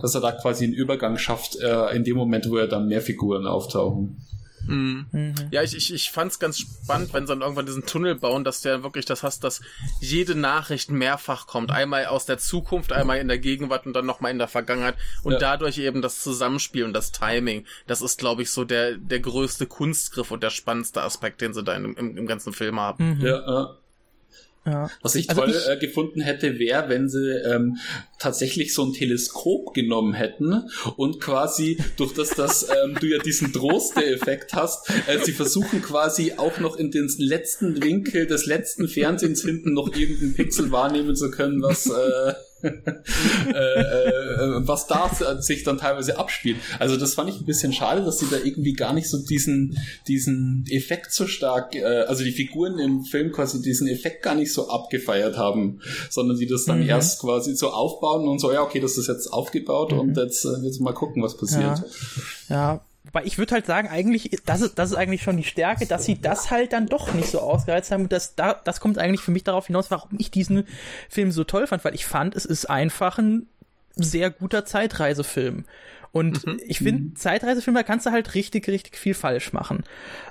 [0.00, 3.02] dass er da quasi einen Übergang schafft äh, in dem Moment, wo er dann mehr
[3.02, 4.16] Figuren auftauchen.
[4.66, 5.06] Mhm.
[5.12, 5.34] Mhm.
[5.50, 8.44] Ja, ich, ich, ich fand es ganz spannend, wenn sie dann irgendwann diesen Tunnel bauen,
[8.44, 9.60] dass der wirklich das hast, dass
[10.00, 11.70] jede Nachricht mehrfach kommt.
[11.70, 14.96] Einmal aus der Zukunft, einmal in der Gegenwart und dann nochmal in der Vergangenheit.
[15.22, 15.38] Und ja.
[15.38, 17.66] dadurch eben das Zusammenspiel und das Timing.
[17.86, 21.62] Das ist, glaube ich, so der, der größte Kunstgriff und der spannendste Aspekt, den sie
[21.62, 23.16] da im, im, im ganzen Film haben.
[23.16, 23.20] Mhm.
[23.20, 23.76] Ja, ja.
[24.64, 24.88] Ja.
[25.02, 27.78] Was ich also toll ich, äh, gefunden hätte, wäre, wenn sie ähm,
[28.20, 33.52] tatsächlich so ein Teleskop genommen hätten und quasi durch das, dass ähm, du ja diesen
[33.52, 39.42] Droste-Effekt hast, äh, sie versuchen quasi auch noch in den letzten Winkel des letzten Fernsehens
[39.42, 42.68] hinten noch irgendeinen Pixel wahrnehmen zu können, was äh, äh,
[43.52, 46.58] äh, was da sich dann teilweise abspielt.
[46.78, 49.78] Also das fand ich ein bisschen schade, dass sie da irgendwie gar nicht so diesen,
[50.08, 54.52] diesen Effekt so stark, äh, also die Figuren im Film quasi diesen Effekt gar nicht
[54.52, 56.88] so abgefeiert haben, sondern sie das dann mhm.
[56.88, 59.98] erst quasi so aufbauen und so, ja, okay, das ist jetzt aufgebaut mhm.
[59.98, 61.82] und jetzt, äh, jetzt mal gucken, was passiert.
[62.48, 65.44] Ja, ja Wobei ich würde halt sagen, eigentlich, das ist, das ist eigentlich schon die
[65.44, 68.04] Stärke, dass sie das halt dann doch nicht so ausgereizt haben.
[68.04, 70.66] Und das, da, das kommt eigentlich für mich darauf hinaus, warum ich diesen
[71.08, 73.48] Film so toll fand, weil ich fand, es ist einfach ein
[73.96, 75.64] sehr guter Zeitreisefilm.
[76.12, 76.60] Und mhm.
[76.66, 77.16] ich finde, mhm.
[77.16, 79.82] Zeitreisefilme, da kannst du halt richtig, richtig viel falsch machen.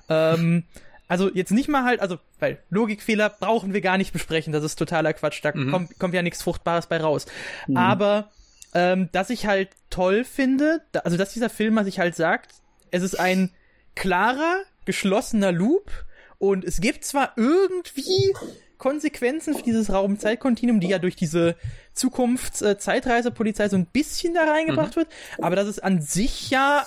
[0.08, 0.64] Ähm,
[1.08, 4.78] also jetzt nicht mal halt, also, weil Logikfehler brauchen wir gar nicht besprechen, das ist
[4.78, 5.72] totaler Quatsch, da mhm.
[5.72, 7.26] kommt, kommt ja nichts Fruchtbares bei raus.
[7.68, 7.76] Mhm.
[7.76, 8.30] Aber
[8.74, 12.61] ähm, dass ich halt toll finde, da, also dass dieser Film sich halt sagt,
[12.92, 13.52] es ist ein
[13.96, 15.92] klarer, geschlossener Loop
[16.38, 18.34] und es gibt zwar irgendwie
[18.78, 21.56] Konsequenzen für dieses Raum-Zeit-Kontinuum, die ja durch diese
[21.94, 25.02] Zukunfts-Zeitreisepolizei so ein bisschen da reingebracht mhm.
[25.02, 25.08] wird,
[25.40, 26.86] aber dass es an sich ja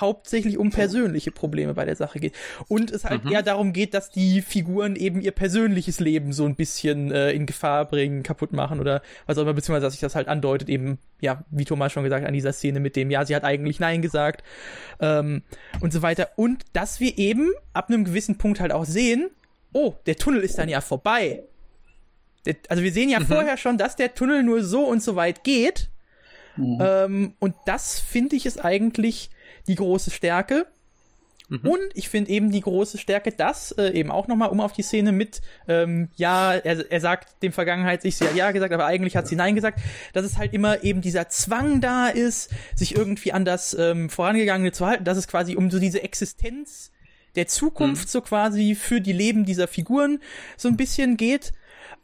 [0.00, 2.34] hauptsächlich um persönliche Probleme bei der Sache geht.
[2.68, 3.32] Und es halt mhm.
[3.32, 7.46] eher darum geht, dass die Figuren eben ihr persönliches Leben so ein bisschen äh, in
[7.46, 10.98] Gefahr bringen, kaputt machen oder was auch immer, beziehungsweise dass sich das halt andeutet, eben,
[11.20, 14.02] ja, wie Thomas schon gesagt, an dieser Szene mit dem, ja, sie hat eigentlich Nein
[14.02, 14.42] gesagt
[15.00, 15.42] ähm,
[15.80, 16.30] und so weiter.
[16.36, 19.30] Und dass wir eben ab einem gewissen Punkt halt auch sehen,
[19.72, 21.44] oh, der Tunnel ist dann ja vorbei.
[22.46, 23.26] Der, also wir sehen ja mhm.
[23.26, 25.90] vorher schon, dass der Tunnel nur so und so weit geht.
[26.56, 26.78] Mhm.
[26.80, 29.30] Ähm, und das finde ich ist eigentlich
[29.66, 30.66] die große Stärke.
[31.48, 31.60] Mhm.
[31.60, 34.82] Und ich finde eben die große Stärke, dass äh, eben auch nochmal um auf die
[34.82, 38.86] Szene mit, ähm, ja, er, er sagt dem Vergangenheit, ich sie hat ja gesagt, aber
[38.86, 39.80] eigentlich hat sie nein gesagt,
[40.14, 44.72] dass es halt immer eben dieser Zwang da ist, sich irgendwie an das ähm, Vorangegangene
[44.72, 46.92] zu halten, dass es quasi um so diese Existenz
[47.34, 48.10] der Zukunft mhm.
[48.10, 50.20] so quasi für die Leben dieser Figuren
[50.56, 51.52] so ein bisschen geht.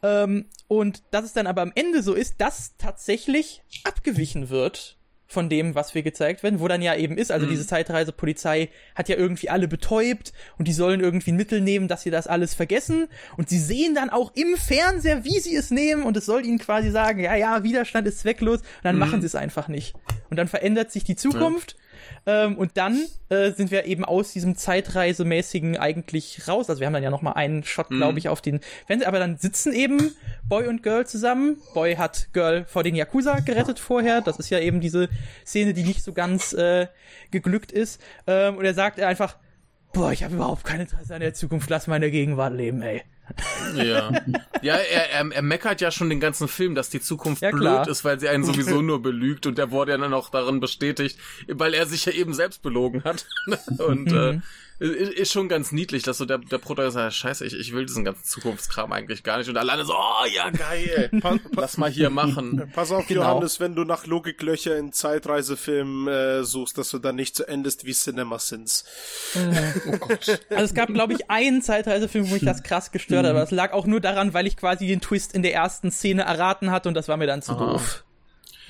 [0.03, 4.97] Ähm, und dass es dann aber am Ende so ist, dass tatsächlich abgewichen wird
[5.31, 7.51] von dem, was wir gezeigt werden, wo dann ja eben ist, also mhm.
[7.51, 12.01] diese Zeitreisepolizei hat ja irgendwie alle betäubt und die sollen irgendwie ein Mittel nehmen, dass
[12.03, 16.03] sie das alles vergessen und sie sehen dann auch im Fernseher, wie sie es nehmen
[16.03, 18.99] und es soll ihnen quasi sagen, ja, ja, Widerstand ist zwecklos und dann mhm.
[18.99, 19.95] machen sie es einfach nicht.
[20.29, 21.75] Und dann verändert sich die Zukunft
[22.25, 26.69] ähm, und dann äh, sind wir eben aus diesem Zeitreisemäßigen eigentlich raus.
[26.69, 27.97] Also wir haben dann ja noch mal einen Shot, mhm.
[27.97, 29.07] glaube ich, auf den Fernseher.
[29.07, 30.11] Aber dann sitzen eben
[30.47, 31.57] Boy und Girl zusammen.
[31.73, 34.21] Boy hat Girl vor den Yakuza gerettet vorher.
[34.21, 35.09] Das ist ja eben diese
[35.45, 36.87] Szene, die nicht so ganz äh,
[37.31, 38.01] geglückt ist.
[38.27, 39.37] Ähm, und er sagt einfach,
[39.93, 41.69] boah, ich habe überhaupt kein Interesse an der Zukunft.
[41.69, 43.01] Lass meine Gegenwart leben, ey.
[43.75, 44.11] Ja,
[44.61, 47.61] ja er, er, er meckert ja schon den ganzen Film, dass die Zukunft Ja, blöd
[47.61, 47.87] klar.
[47.87, 51.17] ist, weil sie einen sowieso nur belügt und der wurde ja dann auch darin bestätigt,
[51.47, 53.25] weil er sich ja eben selbst belogen hat.
[53.79, 54.43] Und äh, Mhm.
[54.89, 57.85] Ist ist schon ganz niedlich, dass so der, der Protagonist sagt, scheiße, ich, ich will
[57.85, 59.49] diesen ganzen Zukunftskram eigentlich gar nicht.
[59.49, 61.09] Und alleine so, oh ja, geil,
[61.55, 62.69] lass mal hier machen.
[62.73, 63.21] Pass auf, Genau.
[63.21, 67.85] Johannes, wenn du nach Logiklöcher in Zeitreisefilmen äh, suchst, dass du dann nicht so endest
[67.85, 68.85] wie Cinema Sins.
[70.49, 73.51] Also es gab, glaube ich, einen Zeitreisefilm, wo mich das krass gestört hat, aber es
[73.51, 76.89] lag auch nur daran, weil ich quasi den Twist in der ersten Szene erraten hatte
[76.89, 78.03] und das war mir dann zu doof.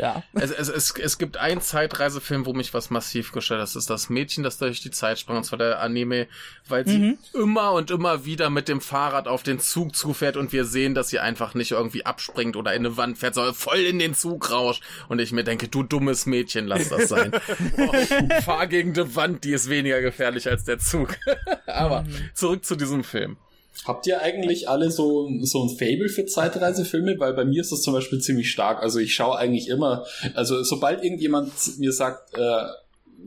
[0.01, 0.23] Ja.
[0.33, 3.67] Es, es, es, es gibt einen Zeitreisefilm, wo mich was massiv gestört hat.
[3.67, 6.27] Das ist das Mädchen, das durch die Zeit sprang, und zwar der Anime,
[6.67, 10.65] weil sie immer und immer wieder mit dem Fahrrad auf den Zug zufährt und wir
[10.65, 13.99] sehen, dass sie einfach nicht irgendwie abspringt oder in eine Wand fährt, sondern voll in
[13.99, 14.81] den Zug rauscht.
[15.07, 17.31] Und ich mir denke, du dummes Mädchen, lass das sein.
[17.77, 21.15] oh, fahr gegen die Wand, die ist weniger gefährlich als der Zug.
[21.67, 23.37] Aber zurück zu diesem Film.
[23.85, 27.19] Habt ihr eigentlich alle so, so ein Fable für Zeitreisefilme?
[27.19, 28.81] Weil bei mir ist das zum Beispiel ziemlich stark.
[28.81, 30.05] Also ich schaue eigentlich immer,
[30.35, 32.65] also sobald irgendjemand mir sagt, äh,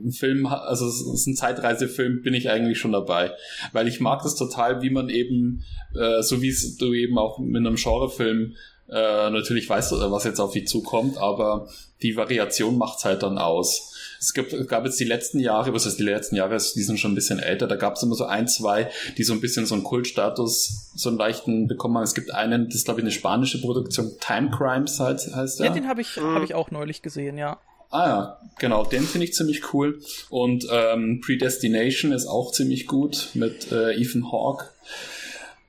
[0.03, 3.31] ein Film, also es ist ein Zeitreisefilm, bin ich eigentlich schon dabei.
[3.73, 7.39] Weil ich mag das total, wie man eben, äh, so wie es du eben auch
[7.39, 8.55] mit einem Genrefilm
[8.89, 11.67] äh, natürlich weißt, was jetzt auf dich zukommt, aber
[12.01, 13.94] die Variation macht's halt dann aus.
[14.19, 17.11] Es gibt, gab jetzt die letzten Jahre, was heißt die letzten Jahre, die sind schon
[17.11, 19.75] ein bisschen älter, da gab es immer so ein, zwei, die so ein bisschen so
[19.75, 22.03] einen Kultstatus, so einen leichten bekommen haben.
[22.03, 25.67] Es gibt einen, das ist glaube ich eine spanische Produktion, Time Crimes halt, heißt der.
[25.67, 27.59] Ja, den habe ich, hab ich auch neulich gesehen, ja.
[27.91, 30.01] Ah ja, genau, den finde ich ziemlich cool.
[30.29, 34.65] Und ähm, Predestination ist auch ziemlich gut mit äh, Ethan Hawke.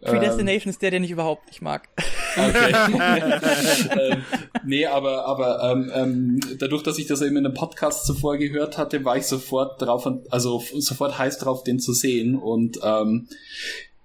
[0.01, 1.89] Predestination ist der, den ich überhaupt nicht mag.
[2.37, 2.73] Okay.
[4.13, 4.23] ähm,
[4.65, 8.79] nee, aber, aber ähm, ähm, dadurch, dass ich das eben in einem Podcast zuvor gehört
[8.79, 12.37] hatte, war ich sofort drauf, also sofort heiß drauf, den zu sehen.
[12.37, 13.29] Und ähm,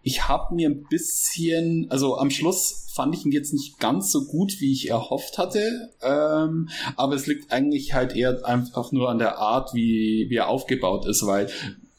[0.04, 4.26] ich habe mir ein bisschen, also am Schluss fand ich ihn jetzt nicht ganz so
[4.26, 5.90] gut, wie ich erhofft hatte.
[6.02, 10.48] Ähm, aber es liegt eigentlich halt eher einfach nur an der Art, wie, wie er
[10.48, 11.48] aufgebaut ist, weil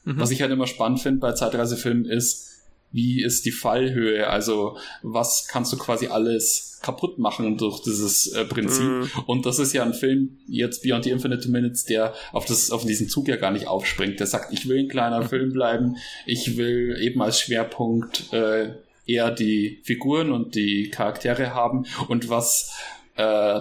[0.05, 2.52] was ich halt immer spannend finde bei Zeitreisefilmen ist,
[2.93, 4.29] wie ist die Fallhöhe?
[4.29, 9.11] Also was kannst du quasi alles kaputt machen durch dieses äh, Prinzip?
[9.27, 12.85] Und das ist ja ein Film, jetzt Beyond the Infinite Minutes, der auf, das, auf
[12.85, 14.21] diesen Zug ja gar nicht aufspringt.
[14.21, 18.75] Der sagt, ich will ein kleiner Film bleiben, ich will eben als Schwerpunkt äh,
[19.07, 21.87] eher die Figuren und die Charaktere haben.
[22.09, 22.73] Und was
[23.17, 23.61] äh,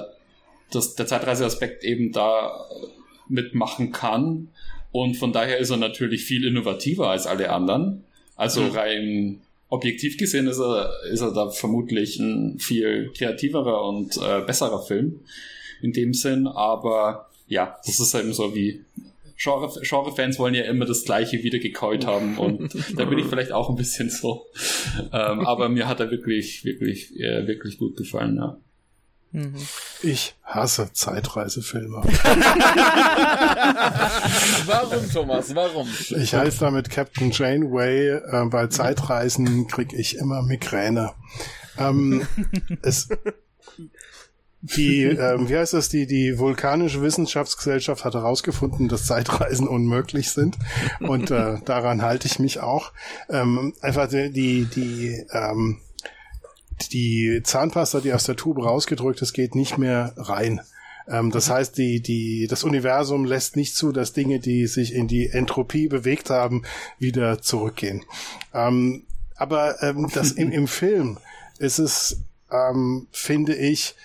[0.72, 2.66] das, der Zeitreiseaspekt eben da
[3.28, 4.50] mitmachen kann.
[4.92, 8.04] Und von daher ist er natürlich viel innovativer als alle anderen.
[8.42, 14.42] Also rein objektiv gesehen ist er, ist er da vermutlich ein viel kreativerer und äh,
[14.46, 15.20] besserer Film
[15.82, 16.48] in dem Sinn.
[16.48, 18.84] Aber ja, das ist eben so wie
[19.38, 23.52] Genre- Genre-Fans wollen ja immer das Gleiche wieder gekäut haben und da bin ich vielleicht
[23.52, 24.46] auch ein bisschen so.
[25.14, 28.58] Ähm, aber mir hat er wirklich, wirklich, äh, wirklich gut gefallen, ja.
[30.04, 31.98] Ich hasse Zeitreisefilme.
[34.66, 35.56] Warum, Thomas?
[35.56, 35.88] Warum?
[36.18, 38.10] Ich heiße damit Captain Janeway.
[38.10, 41.14] Äh, bei Zeitreisen krieg ich immer Migräne.
[41.78, 42.28] Ähm,
[42.82, 43.08] es,
[44.62, 50.58] die, ähm, wie heißt das, die, die vulkanische Wissenschaftsgesellschaft hat herausgefunden, dass Zeitreisen unmöglich sind.
[51.00, 52.92] Und äh, daran halte ich mich auch.
[53.30, 55.80] Ähm, einfach die, die, die ähm,
[56.90, 60.62] die Zahnpasta, die aus der Tube rausgedrückt ist, geht nicht mehr rein.
[61.08, 65.08] Ähm, das heißt, die, die, das Universum lässt nicht zu, dass Dinge, die sich in
[65.08, 66.64] die Entropie bewegt haben,
[67.00, 68.04] wieder zurückgehen.
[68.54, 69.04] Ähm,
[69.36, 71.18] aber ähm, das im, im Film
[71.60, 73.96] ist es, ähm, finde ich,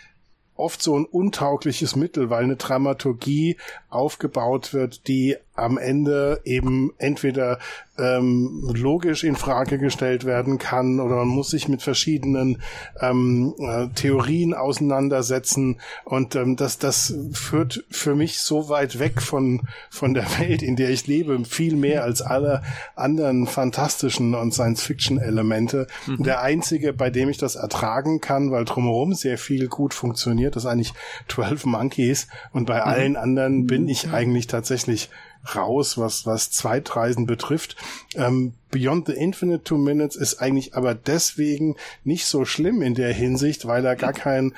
[0.55, 3.57] oft so ein untaugliches Mittel, weil eine Dramaturgie
[3.97, 7.59] aufgebaut wird, die am Ende eben entweder
[7.99, 12.61] ähm, logisch in Frage gestellt werden kann oder man muss sich mit verschiedenen
[13.01, 15.81] ähm, äh, Theorien auseinandersetzen.
[16.05, 20.77] Und ähm, das das führt für mich so weit weg von von der Welt, in
[20.77, 22.63] der ich lebe, viel mehr als alle
[22.95, 25.87] anderen fantastischen und Science-Fiction-Elemente.
[26.19, 30.67] Der einzige, bei dem ich das ertragen kann, weil drumherum sehr viel gut funktioniert, ist
[30.67, 30.93] eigentlich
[31.29, 35.11] 12 Monkeys und bei allen anderen bin ich eigentlich tatsächlich
[35.55, 37.77] raus, was, was Zweitreisen betrifft.
[38.15, 43.13] Ähm, Beyond the Infinite Two Minutes ist eigentlich aber deswegen nicht so schlimm in der
[43.13, 44.55] Hinsicht, weil er gar kein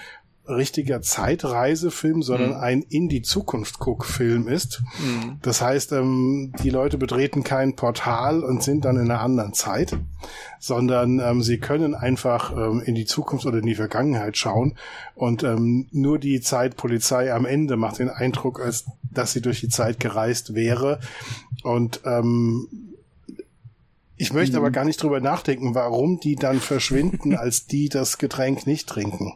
[0.48, 4.82] richtiger Zeitreisefilm, sondern ein in die Zukunft Guck-Film ist.
[5.42, 9.96] Das heißt, ähm, die Leute betreten kein Portal und sind dann in einer anderen Zeit,
[10.58, 14.76] sondern ähm, sie können einfach ähm, in die Zukunft oder in die Vergangenheit schauen
[15.14, 19.68] und ähm, nur die Zeitpolizei am Ende macht den Eindruck, als dass sie durch die
[19.68, 21.00] Zeit gereist wäre
[21.62, 22.68] und ähm,
[24.16, 24.64] Ich möchte mhm.
[24.64, 29.34] aber gar nicht drüber nachdenken, warum die dann verschwinden, als die das Getränk nicht trinken.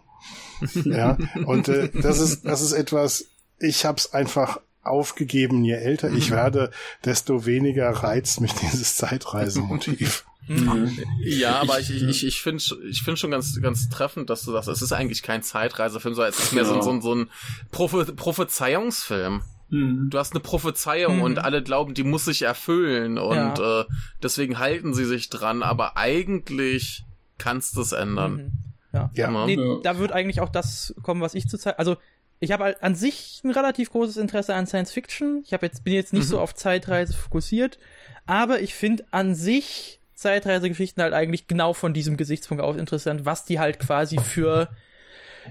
[0.85, 3.27] ja, und äh, das ist das ist etwas.
[3.59, 5.64] Ich habe es einfach aufgegeben.
[5.64, 6.70] Je älter ich werde,
[7.05, 10.25] desto weniger reizt mich dieses Zeitreisemotiv.
[10.48, 10.90] Mhm.
[11.20, 14.68] Ja, aber ich, ich, ich finde ich find schon ganz, ganz treffend, dass du sagst,
[14.68, 16.83] es ist eigentlich kein Zeitreisefilm, sondern es ist mehr genau.
[16.83, 17.31] so, so, so ein
[17.70, 19.42] Prophe Prophezeiungsfilm.
[19.70, 20.11] Mhm.
[20.11, 21.22] Du hast eine Prophezeiung mhm.
[21.22, 23.81] und alle glauben, die muss sich erfüllen und ja.
[23.81, 23.85] äh,
[24.22, 27.05] deswegen halten sie sich dran, aber eigentlich
[27.38, 28.33] kannst du es ändern.
[28.33, 28.71] Mhm.
[28.92, 29.11] Ja.
[29.14, 29.46] ja.
[29.46, 31.96] Nee, da wird eigentlich auch das kommen, was ich zurzeit, also
[32.40, 35.42] ich habe an sich ein relativ großes Interesse an Science Fiction.
[35.46, 36.42] Ich habe jetzt bin jetzt nicht so mhm.
[36.42, 37.78] auf Zeitreise fokussiert,
[38.26, 43.44] aber ich finde an sich Zeitreisegeschichten halt eigentlich genau von diesem Gesichtspunkt aus interessant, was
[43.44, 44.68] die halt quasi für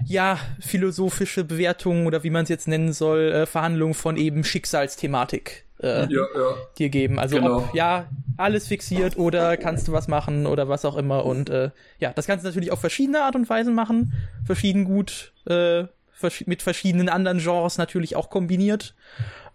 [0.06, 5.64] ja, philosophische Bewertungen oder wie man es jetzt nennen soll, äh, Verhandlungen von eben Schicksalsthematik
[5.82, 6.54] äh, ja, ja.
[6.78, 7.18] dir geben.
[7.18, 7.58] Also genau.
[7.58, 11.24] ob, ja, alles fixiert oder kannst du was machen oder was auch immer.
[11.24, 14.12] Und äh, ja, das kannst du natürlich auf verschiedene Art und Weisen machen,
[14.44, 18.94] verschieden gut, äh, vers mit verschiedenen anderen Genres natürlich auch kombiniert.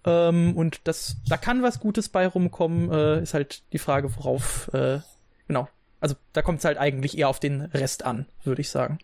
[0.06, 4.70] Ähm, und das, da kann was Gutes bei rumkommen, äh, ist halt die Frage, worauf,
[4.74, 5.00] äh,
[5.48, 5.68] genau.
[6.00, 9.00] Also da kommt es halt eigentlich eher auf den Rest an, würde ich sagen.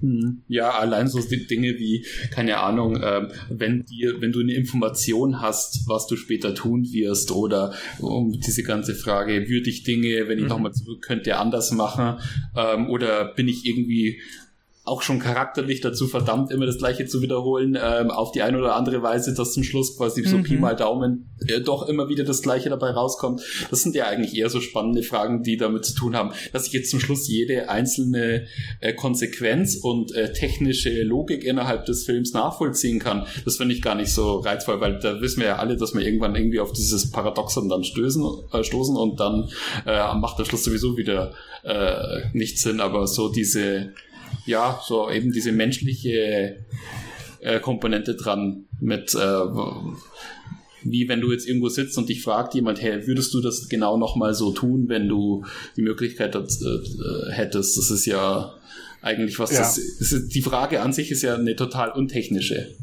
[0.00, 0.42] Hm.
[0.48, 5.88] Ja, allein so Dinge wie, keine Ahnung, ähm, wenn dir, wenn du eine Information hast,
[5.88, 10.44] was du später tun wirst, oder um diese ganze Frage, würde ich Dinge, wenn ich
[10.44, 10.50] mhm.
[10.50, 12.18] nochmal zurück könnte, anders machen,
[12.56, 14.20] ähm, oder bin ich irgendwie
[14.90, 18.74] auch schon charakterlich dazu verdammt, immer das Gleiche zu wiederholen, ähm, auf die eine oder
[18.74, 20.42] andere Weise, dass zum Schluss quasi so mhm.
[20.42, 23.40] Pi mal Daumen äh, doch immer wieder das Gleiche dabei rauskommt.
[23.70, 26.72] Das sind ja eigentlich eher so spannende Fragen, die damit zu tun haben, dass ich
[26.72, 28.46] jetzt zum Schluss jede einzelne
[28.80, 33.26] äh, Konsequenz und äh, technische Logik innerhalb des Films nachvollziehen kann.
[33.44, 36.02] Das finde ich gar nicht so reizvoll, weil da wissen wir ja alle, dass wir
[36.02, 39.50] irgendwann irgendwie auf dieses Paradoxon dann stößen, äh, stoßen und dann
[39.86, 43.92] äh, macht der Schluss sowieso wieder äh, nichts Sinn, aber so diese
[44.50, 46.64] ja, so eben diese menschliche
[47.40, 49.18] äh, Komponente dran mit, äh,
[50.82, 53.96] wie wenn du jetzt irgendwo sitzt und dich fragt jemand, hey, würdest du das genau
[53.96, 55.44] nochmal so tun, wenn du
[55.76, 57.78] die Möglichkeit das, äh, hättest?
[57.78, 58.54] Das ist ja
[59.02, 59.60] eigentlich was, ja.
[59.60, 62.74] Das, das ist, die Frage an sich ist ja eine total untechnische.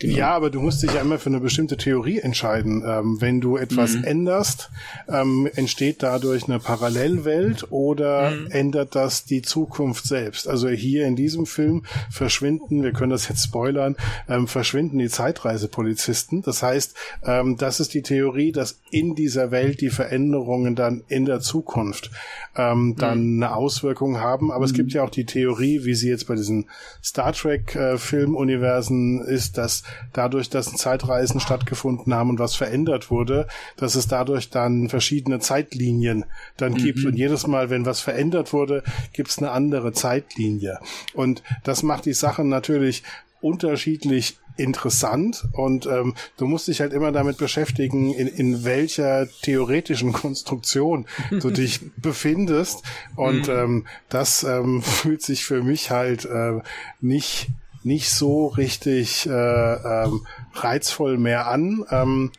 [0.00, 0.16] Genau.
[0.16, 2.82] Ja, aber du musst dich ja immer für eine bestimmte Theorie entscheiden.
[2.84, 4.04] Ähm, wenn du etwas mhm.
[4.04, 4.70] änderst,
[5.08, 8.50] ähm, entsteht dadurch eine Parallelwelt oder mhm.
[8.50, 10.48] ändert das die Zukunft selbst?
[10.48, 13.94] Also hier in diesem Film verschwinden, wir können das jetzt spoilern,
[14.28, 16.42] ähm, verschwinden die Zeitreisepolizisten.
[16.42, 21.24] Das heißt, ähm, das ist die Theorie, dass in dieser Welt die Veränderungen dann in
[21.24, 22.10] der Zukunft
[22.56, 23.42] ähm, dann mhm.
[23.44, 24.50] eine Auswirkung haben.
[24.50, 24.96] Aber es gibt mhm.
[24.96, 26.68] ja auch die Theorie, wie sie jetzt bei diesen
[27.00, 33.46] Star Trek äh, Filmuniversen ist, dass dadurch, dass Zeitreisen stattgefunden haben und was verändert wurde,
[33.76, 36.24] dass es dadurch dann verschiedene Zeitlinien
[36.56, 36.78] dann mhm.
[36.78, 37.04] gibt.
[37.04, 40.78] Und jedes Mal, wenn was verändert wurde, gibt es eine andere Zeitlinie.
[41.14, 43.02] Und das macht die Sache natürlich
[43.40, 50.12] unterschiedlich interessant und ähm, du musst dich halt immer damit beschäftigen, in, in welcher theoretischen
[50.12, 52.82] Konstruktion du dich befindest
[53.16, 53.54] und mhm.
[53.54, 56.60] ähm, das ähm, fühlt sich für mich halt äh,
[57.00, 57.48] nicht
[57.84, 61.84] nicht so richtig äh, ähm, reizvoll mehr an.
[61.90, 62.32] Ähm,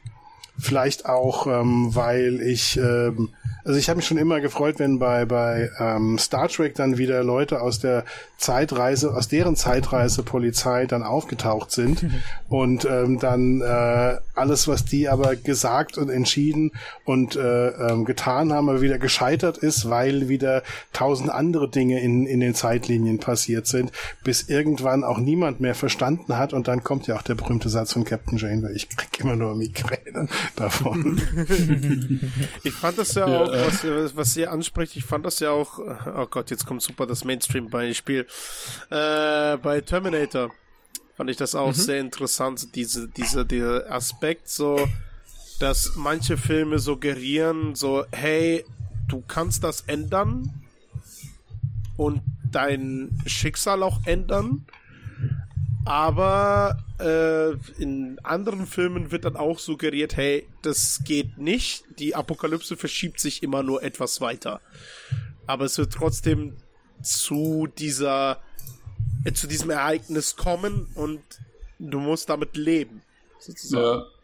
[0.58, 3.30] vielleicht auch, ähm, weil ich ähm,
[3.66, 7.24] also ich habe mich schon immer gefreut, wenn bei, bei ähm, Star Trek dann wieder
[7.24, 8.06] Leute aus der
[8.38, 12.06] Zeitreise, aus deren Zeitreisepolizei dann aufgetaucht sind
[12.50, 16.74] und ähm, dann äh, alles, was die aber gesagt und entschieden
[17.06, 20.62] und äh, ähm, getan haben, wieder gescheitert ist, weil wieder
[20.94, 23.92] tausend andere Dinge in, in den Zeitlinien passiert sind,
[24.24, 27.94] bis irgendwann auch niemand mehr verstanden hat und dann kommt ja auch der berühmte Satz
[27.94, 31.20] von Captain Janeway, ich krieg immer nur Migräne davon.
[32.64, 36.26] ich fand das ja auch was, was ihr anspricht, ich fand das ja auch, oh
[36.28, 38.28] Gott, jetzt kommt super das Mainstream-Beispiel.
[38.90, 40.52] Äh, bei Terminator
[41.16, 41.74] fand ich das auch mhm.
[41.74, 44.88] sehr interessant, diese, diese, dieser Aspekt so,
[45.60, 48.66] dass manche Filme suggerieren so, hey,
[49.08, 50.66] du kannst das ändern
[51.98, 54.66] und dein Schicksal auch ändern
[55.86, 61.84] aber äh, in anderen Filmen wird dann auch suggeriert, hey, das geht nicht.
[62.00, 64.62] Die Apokalypse verschiebt sich immer nur etwas weiter.
[65.46, 66.58] Aber es wird trotzdem
[67.04, 68.42] zu dieser,
[69.26, 71.22] äh, zu diesem Ereignis kommen und
[71.78, 73.04] du musst damit leben.
[73.38, 74.00] Sozusagen.
[74.00, 74.15] Ja.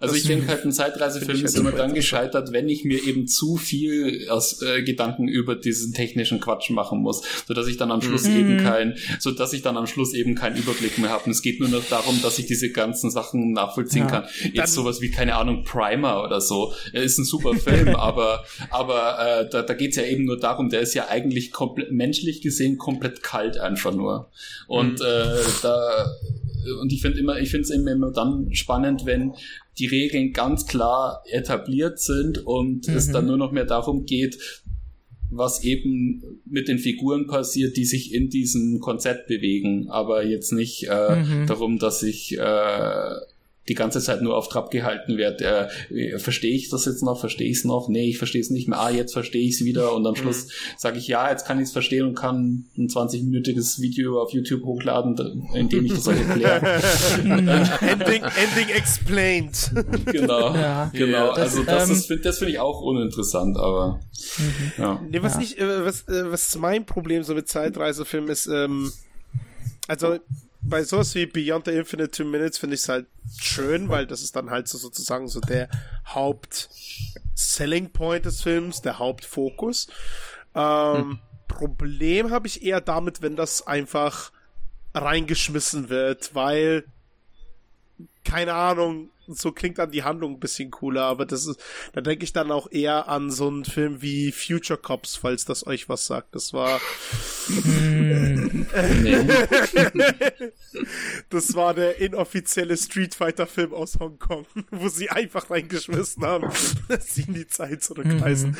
[0.00, 3.26] Also Das ich denke halt, ein Zeitreisefilm ist immer dann gescheitert, wenn ich mir eben
[3.28, 7.90] zu viel aus äh, Gedanken über diesen technischen Quatsch machen muss, so dass ich dann
[7.90, 8.36] am Schluss Mhm.
[8.36, 11.24] eben kein, so dass ich dann am Schluss eben keinen Überblick mehr habe.
[11.26, 14.20] Und es geht nur noch darum, dass ich diese ganzen Sachen nachvollziehen Ja.
[14.22, 14.24] kann.
[14.52, 19.18] Jetzt sowas wie keine Ahnung Primer oder so, er ist ein super Film, aber aber
[19.40, 22.78] äh, da, da geht's ja eben nur darum, der ist ja eigentlich komplett menschlich gesehen
[22.78, 24.28] komplett kalt einfach nur.
[24.66, 26.06] Und äh, da
[26.80, 29.32] und ich finde immer, ich finde es immer, dann spannend, wenn
[29.78, 34.38] die Regeln ganz klar etabliert sind und es dann nur noch mehr darum geht,
[35.30, 40.86] was eben mit den Figuren passiert, die sich in diesem Konzept bewegen, aber jetzt nicht
[40.88, 41.46] äh, Mhm.
[41.46, 43.14] darum, dass ich äh,
[43.68, 45.70] die ganze Zeit nur auf Trab gehalten werde.
[45.90, 47.18] Äh, verstehe ich das jetzt noch?
[47.20, 47.88] Verstehe ich es noch?
[47.88, 48.78] Nee, ich verstehe es nicht mehr.
[48.80, 51.64] Ah, jetzt verstehe ich es wieder und am Schluss sage ich, ja, jetzt kann ich
[51.68, 56.20] es verstehen und kann ein 20-minütiges Video auf YouTube hochladen, in dem ich das euch
[56.20, 56.60] erkläre.
[57.80, 59.70] Ending, Ending explained.
[60.06, 60.54] genau.
[60.54, 60.90] Ja.
[60.92, 61.28] Genau.
[61.28, 64.00] Das, also das, ähm, ist, das finde ich auch uninteressant, aber
[64.78, 65.00] ja.
[65.10, 65.38] Nee, was Ja.
[65.40, 68.92] nicht, äh, was, äh, was mein Problem so mit Zeitreisefilmen ist, ähm,
[69.88, 70.18] also
[70.64, 73.06] bei sowas wie Beyond the Infinite Two Minutes finde ich es halt
[73.38, 75.68] schön, weil das ist dann halt so sozusagen so der
[76.06, 79.88] Haupt-Selling Point des Films, der Hauptfokus.
[80.54, 84.32] Ähm, Problem habe ich eher damit, wenn das einfach
[84.94, 86.84] reingeschmissen wird, weil
[88.24, 91.60] keine Ahnung, so klingt dann die Handlung ein bisschen cooler, aber das ist,
[91.92, 95.66] da denke ich dann auch eher an so einen Film wie Future Cops, falls das
[95.66, 96.34] euch was sagt.
[96.34, 96.80] Das war,
[101.30, 106.50] das war der inoffizielle Street Fighter Film aus Hongkong, wo sie einfach reingeschmissen haben,
[106.88, 108.56] dass sie in die Zeit zurückreisen.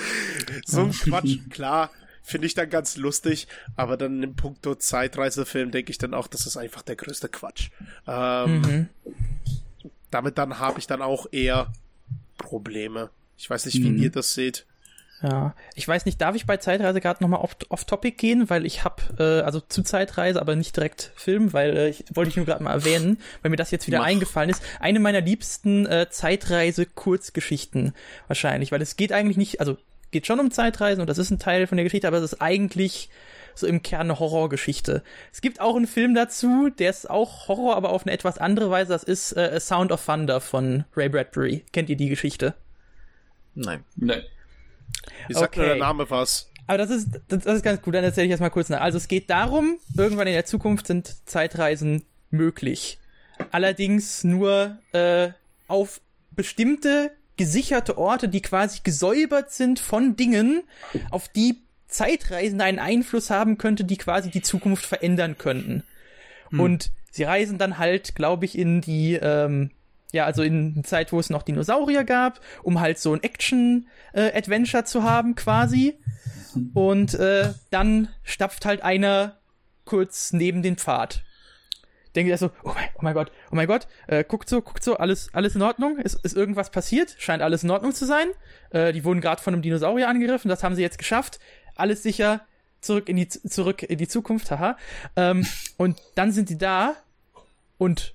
[0.65, 1.91] So ein Quatsch, klar.
[2.27, 6.47] Finde ich dann ganz lustig, aber dann im Punkto Zeitreisefilm denke ich dann auch, das
[6.47, 7.69] ist einfach der größte Quatsch.
[8.07, 8.89] Ähm,
[10.15, 11.73] damit dann habe ich dann auch eher
[12.39, 13.11] Probleme.
[13.37, 14.03] Ich weiß nicht, wie Mhm.
[14.03, 14.65] ihr das seht.
[15.23, 18.67] Ja, ich weiß nicht, darf ich bei Zeitreise gerade nochmal off, off Topic gehen, weil
[18.67, 22.37] ich habe, äh, also zu Zeitreise, aber nicht direkt Film, weil äh, ich wollte ich
[22.37, 24.07] nur gerade mal erwähnen, weil mir das jetzt wieder Mach.
[24.07, 24.63] eingefallen ist.
[24.81, 27.95] Eine meiner liebsten äh, Zeitreise-Kurzgeschichten
[28.27, 29.79] wahrscheinlich, weil es geht eigentlich nicht, also
[30.11, 32.43] geht schon um Zeitreisen und das ist ein Teil von der Geschichte, aber es ist
[32.43, 33.09] eigentlich
[33.55, 35.03] so im Kern eine Horrorgeschichte.
[35.33, 38.71] Es gibt auch einen Film dazu, der ist auch Horror, aber auf eine etwas andere
[38.71, 38.93] Weise.
[38.93, 41.65] Das ist äh, A Sound of Thunder von Ray Bradbury.
[41.73, 42.55] Kennt ihr die Geschichte?
[43.55, 43.85] Nein.
[43.97, 44.25] Ne.
[45.29, 45.75] Wie sagt nur Okay.
[45.75, 46.51] der Name was?
[46.67, 48.81] Aber das ist, das, das ist ganz gut, dann erzähle ich erstmal kurz nach.
[48.81, 52.99] Also es geht darum, irgendwann in der Zukunft sind Zeitreisen möglich.
[53.51, 55.31] Allerdings nur äh,
[55.69, 56.01] auf
[56.31, 60.63] bestimmte gesicherte Orte, die quasi gesäubert sind von Dingen,
[61.11, 61.63] auf die
[61.95, 65.85] Zeitreisende einen Einfluss haben könnte, die quasi die Zukunft verändern könnten.
[66.59, 69.71] Und sie reisen dann halt, glaube ich, in die, ähm,
[70.13, 74.85] ja, also in eine Zeit, wo es noch Dinosaurier gab, um halt so ein Action-Adventure
[74.85, 75.95] zu haben, quasi.
[76.75, 79.39] Und äh, dann stapft halt einer
[79.85, 81.23] kurz neben den Pfad.
[82.17, 84.85] Denkt er so, oh mein, oh mein Gott, oh mein Gott, äh, guckt so, guckt
[84.85, 85.99] so, alles, alles in Ordnung?
[85.99, 87.17] Ist, ist irgendwas passiert?
[87.19, 88.29] Scheint alles in Ordnung zu sein.
[88.71, 91.41] Äh, die wurden gerade von einem Dinosaurier angegriffen, das haben sie jetzt geschafft.
[91.77, 92.41] Alles sicher,
[92.81, 94.77] zurück in die, zurück in die Zukunft, haha.
[95.17, 95.47] Ähm,
[95.77, 96.95] und dann sind die da
[97.79, 98.15] und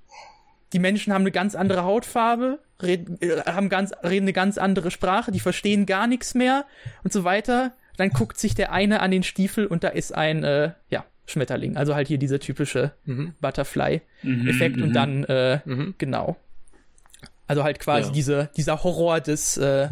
[0.74, 4.92] die Menschen haben eine ganz andere Hautfarbe, reden, äh, haben ganz, reden eine ganz andere
[4.92, 6.66] Sprache, die verstehen gar nichts mehr
[7.04, 7.74] und so weiter.
[7.98, 11.76] Dann guckt sich der eine an den Stiefel und da ist ein, äh, ja, Schmetterling.
[11.78, 12.94] Also halt hier dieser typische
[13.42, 15.60] Butterfly-Effekt und dann, äh,
[15.98, 16.38] genau.
[17.46, 18.14] Also halt quasi Ja.
[18.14, 19.90] diese, dieser Horror des, äh,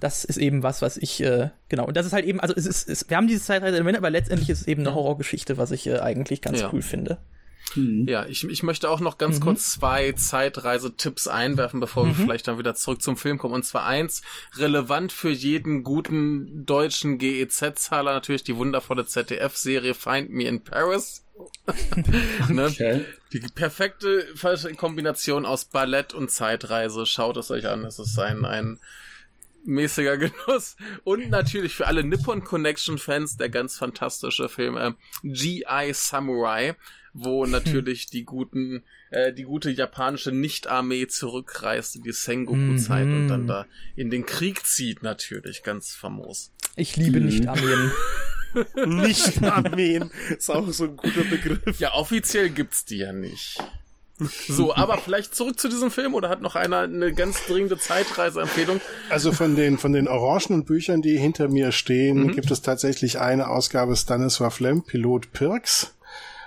[0.00, 1.86] das ist eben was, was ich, äh, genau.
[1.86, 4.50] Und das ist halt eben, also es ist, es, wir haben dieses Zeitreise-Element, aber letztendlich
[4.50, 6.70] ist es eben eine Horrorgeschichte, was ich äh, eigentlich ganz Ja.
[6.72, 7.18] cool finde.
[7.76, 12.58] Ja, ich, ich möchte auch noch ganz kurz zwei Zeitreisetipps einwerfen, bevor wir vielleicht dann
[12.58, 13.54] wieder zurück zum Film kommen.
[13.54, 14.22] Und zwar eins,
[14.56, 21.24] relevant für jeden guten deutschen GEZ-Zahler natürlich die wundervolle ZDF-Serie Find Me in Paris.
[22.48, 22.66] ne?
[22.66, 23.04] Okay.
[23.32, 24.24] Die perfekte
[24.76, 27.06] Kombination aus Ballett und Zeitreise.
[27.06, 27.84] Schaut es euch an.
[27.84, 28.78] Es ist ein, ein
[29.64, 30.76] mäßiger Genuss.
[31.04, 34.92] Und natürlich für alle Nippon Connection Fans der ganz fantastische Film äh,
[35.22, 35.92] G.I.
[35.92, 36.74] Samurai,
[37.12, 43.46] wo natürlich die guten, äh, die gute japanische Nicht-Armee zurückreist in die Sengoku-Zeit und dann
[43.46, 46.52] da in den Krieg zieht natürlich, ganz famos.
[46.76, 47.92] Ich liebe nicht Armeen.
[48.86, 50.12] Nicht Armeen.
[50.30, 51.80] Ist auch so ein guter Begriff.
[51.80, 53.58] Ja, offiziell gibt's die ja nicht.
[54.18, 58.80] So, aber vielleicht zurück zu diesem Film oder hat noch einer eine ganz dringende Zeitreiseempfehlung?
[59.10, 63.48] Also von den, von den orangenen Büchern, die hinter mir stehen, gibt es tatsächlich eine
[63.48, 65.94] Ausgabe Stanislaw Lem, Pilot Pirks.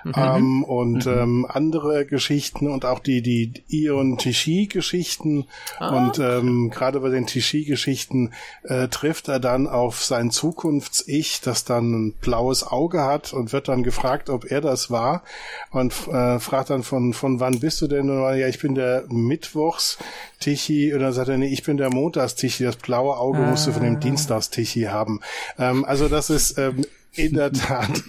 [0.07, 0.13] Mhm.
[0.15, 1.11] ähm, und mhm.
[1.11, 5.45] ähm, andere Geschichten und auch die die Ion Tishi Geschichten
[5.79, 5.89] ah.
[5.89, 8.31] und ähm, gerade bei den Tishi Geschichten
[8.63, 13.67] äh, trifft er dann auf sein Zukunfts-Ich, das dann ein blaues Auge hat und wird
[13.67, 15.23] dann gefragt, ob er das war
[15.71, 18.09] und äh, fragt dann von von wann bist du denn?
[18.09, 19.97] Und ja, ich bin der Mittwochs
[20.39, 23.49] Tichi und dann sagt er, nee, ich bin der Montags Tichi, das blaue Auge ah.
[23.49, 25.21] musst du von dem Dienstags Tichi haben.
[25.57, 26.85] Ähm, also das ist ähm,
[27.18, 28.03] in der Tat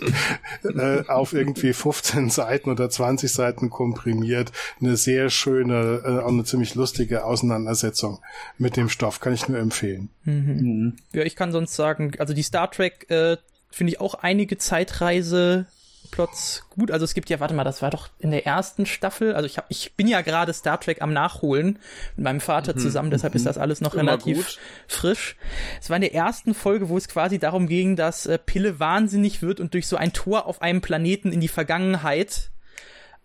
[0.65, 4.53] äh, auf irgendwie 15 Seiten oder 20 Seiten komprimiert.
[4.81, 8.21] Eine sehr schöne, äh, auch eine ziemlich lustige Auseinandersetzung
[8.59, 9.21] mit dem Stoff.
[9.21, 10.11] Kann ich nur empfehlen.
[10.25, 10.33] Mhm.
[10.35, 10.97] Mhm.
[11.13, 13.37] Ja, ich kann sonst sagen, also die Star Trek äh,
[13.71, 15.67] finde ich auch einige Zeitreise
[16.11, 16.91] Plots gut.
[16.91, 19.35] Also es gibt ja, warte mal, das war doch in der ersten Staffel.
[19.35, 21.79] Also ich hab, ich bin ja gerade Star Trek am Nachholen
[22.17, 22.79] mit meinem Vater mhm.
[22.79, 24.59] zusammen, deshalb ist das alles noch Immer relativ gut.
[24.87, 25.37] frisch.
[25.81, 29.43] Es war in der ersten Folge, wo es quasi darum ging, dass äh, Pille wahnsinnig
[29.43, 32.51] wird und durch so ein Tor auf einem Planeten in die Vergangenheit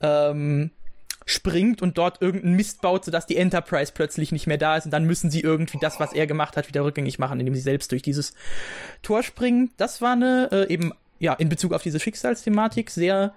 [0.02, 0.72] ähm,
[1.26, 4.92] springt und dort irgendeinen Mist baut, sodass die Enterprise plötzlich nicht mehr da ist und
[4.92, 7.92] dann müssen sie irgendwie das, was er gemacht hat, wieder rückgängig machen, indem sie selbst
[7.92, 8.34] durch dieses
[9.02, 9.72] Tor springen.
[9.78, 13.34] Das war eine äh, eben ja, in Bezug auf diese Schicksalsthematik sehr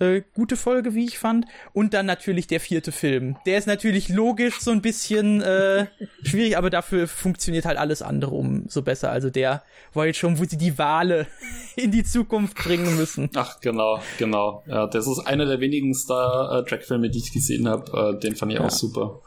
[0.00, 1.46] äh, gute Folge, wie ich fand.
[1.72, 3.36] Und dann natürlich der vierte Film.
[3.46, 5.86] Der ist natürlich logisch so ein bisschen äh,
[6.24, 9.12] schwierig, aber dafür funktioniert halt alles andere umso besser.
[9.12, 9.62] Also der
[9.94, 11.28] war jetzt schon, wo sie die Wale
[11.76, 13.30] in die Zukunft bringen müssen.
[13.36, 14.64] Ach, genau, genau.
[14.66, 18.16] Ja, das ist einer der wenigen Star Trek-Filme, die ich gesehen habe.
[18.16, 18.64] Äh, den fand ich ja.
[18.64, 19.20] auch super.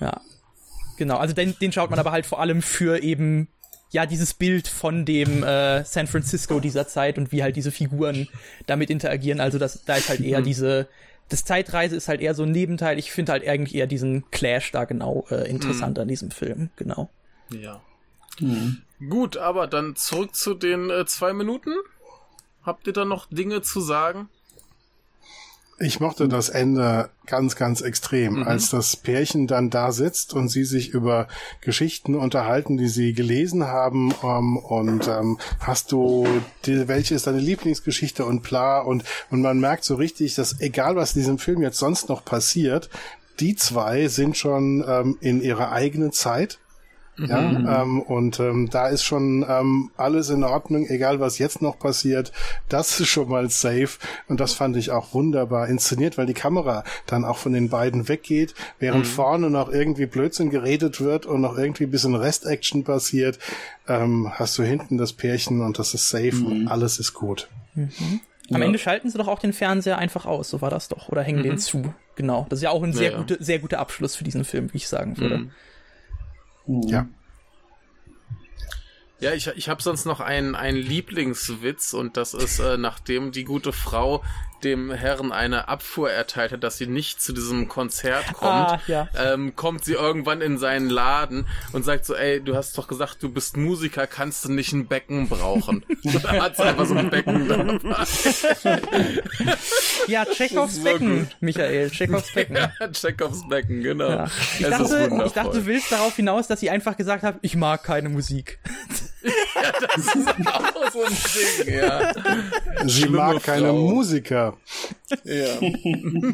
[0.00, 0.20] Ja.
[0.98, 3.48] Genau, also den, den schaut man aber halt vor allem für eben
[3.92, 8.28] ja dieses Bild von dem äh, San Francisco dieser Zeit und wie halt diese Figuren
[8.66, 9.40] damit interagieren.
[9.40, 10.44] Also das, da ist halt eher mhm.
[10.44, 10.88] diese,
[11.28, 12.98] das Zeitreise ist halt eher so ein Nebenteil.
[12.98, 16.02] Ich finde halt eigentlich eher diesen Clash da genau äh, interessant mhm.
[16.02, 17.10] an diesem Film, genau.
[17.50, 17.80] Ja.
[18.40, 18.82] Mhm.
[19.08, 21.72] Gut, aber dann zurück zu den äh, zwei Minuten.
[22.62, 24.28] Habt ihr da noch Dinge zu sagen?
[25.82, 28.42] Ich mochte das Ende ganz, ganz extrem, mhm.
[28.44, 31.26] als das Pärchen dann da sitzt und sie sich über
[31.60, 36.26] Geschichten unterhalten, die sie gelesen haben ähm, und ähm, hast du,
[36.66, 40.94] die, welche ist deine Lieblingsgeschichte und bla und, und man merkt so richtig, dass egal
[40.94, 42.88] was in diesem Film jetzt sonst noch passiert,
[43.40, 46.60] die zwei sind schon ähm, in ihrer eigenen Zeit
[47.18, 47.68] ja, mhm.
[47.68, 52.32] ähm, und ähm, da ist schon ähm, alles in Ordnung, egal was jetzt noch passiert.
[52.70, 53.98] Das ist schon mal safe.
[54.28, 58.08] Und das fand ich auch wunderbar inszeniert, weil die Kamera dann auch von den beiden
[58.08, 59.08] weggeht, während mhm.
[59.10, 63.38] vorne noch irgendwie Blödsinn geredet wird und noch irgendwie ein bisschen Rest-Action passiert,
[63.88, 66.46] ähm, hast du hinten das Pärchen und das ist safe mhm.
[66.46, 67.48] und alles ist gut.
[67.74, 68.20] Mhm.
[68.50, 68.66] Am ja.
[68.66, 71.08] Ende schalten sie doch auch den Fernseher einfach aus, so war das doch.
[71.10, 71.58] Oder hängen den mhm.
[71.58, 71.94] zu.
[72.16, 72.46] Genau.
[72.48, 74.78] Das ist ja auch ein sehr, ja, gute, sehr guter Abschluss für diesen Film, wie
[74.78, 75.50] ich sagen würde.
[76.66, 76.82] Mhm.
[76.88, 77.06] Ja.
[79.22, 83.44] Ja, ich, ich habe sonst noch einen, einen Lieblingswitz und das ist, äh, nachdem die
[83.44, 84.20] gute Frau
[84.64, 89.08] dem Herrn eine Abfuhr erteilt hat, dass sie nicht zu diesem Konzert kommt, ah, ja.
[89.16, 93.22] ähm, kommt sie irgendwann in seinen Laden und sagt so, ey, du hast doch gesagt,
[93.22, 95.84] du bist Musiker, kannst du nicht ein Becken brauchen?
[96.04, 98.06] da hat sie einfach so ein Becken dabei.
[100.06, 101.28] ja, Chekhovs Becken.
[101.40, 102.52] Michael, Chekhovs Becken.
[102.62, 104.08] Ja, Chekhovs Becken, genau.
[104.08, 104.30] Ja.
[104.58, 107.82] Ich, dachte, ich dachte, du willst darauf hinaus, dass sie einfach gesagt hat, ich mag
[107.82, 108.58] keine Musik.
[109.24, 111.16] Ja, das ist auch so ein
[111.64, 112.12] Ding, ja.
[112.84, 113.76] Sie Schlimme mag keine Frau.
[113.76, 114.56] Musiker.
[115.24, 115.60] Ja.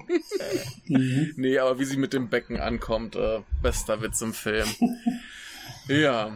[0.86, 4.68] nee, aber wie sie mit dem Becken ankommt, äh, bester Witz im Film.
[5.88, 6.32] Ja.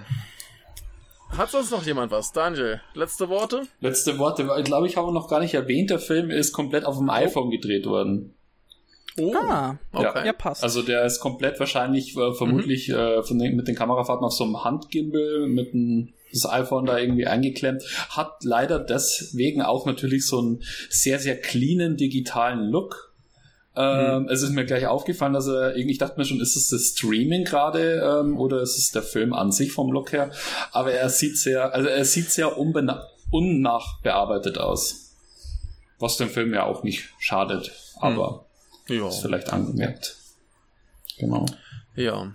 [1.36, 2.32] Hat sonst noch jemand was?
[2.32, 3.62] Daniel, letzte Worte?
[3.80, 4.48] Letzte Worte.
[4.58, 7.12] Ich glaube, ich habe noch gar nicht erwähnt, der Film ist komplett auf dem oh.
[7.12, 8.34] iPhone gedreht worden.
[9.18, 10.26] Oh, ah, okay.
[10.26, 10.62] Ja, passt.
[10.62, 12.94] Also der ist komplett wahrscheinlich äh, vermutlich mhm.
[12.94, 16.98] äh, von den, mit den Kamerafahrten auf so einem Handgimbal mit einem das iPhone da
[16.98, 23.12] irgendwie eingeklemmt, hat leider deswegen auch natürlich so einen sehr, sehr cleanen digitalen Look.
[23.74, 24.28] Ähm, mhm.
[24.28, 26.88] Es ist mir gleich aufgefallen, dass er irgendwie, ich dachte mir schon, ist es das
[26.88, 30.30] Streaming gerade ähm, oder ist es der Film an sich vom Look her?
[30.72, 35.14] Aber er sieht sehr, also er sieht sehr unnachbearbeitet aus.
[35.98, 38.46] Was dem Film ja auch nicht schadet, aber
[38.88, 39.06] mhm.
[39.06, 40.16] ist vielleicht angemerkt.
[41.18, 41.46] Genau.
[41.94, 42.32] Ja.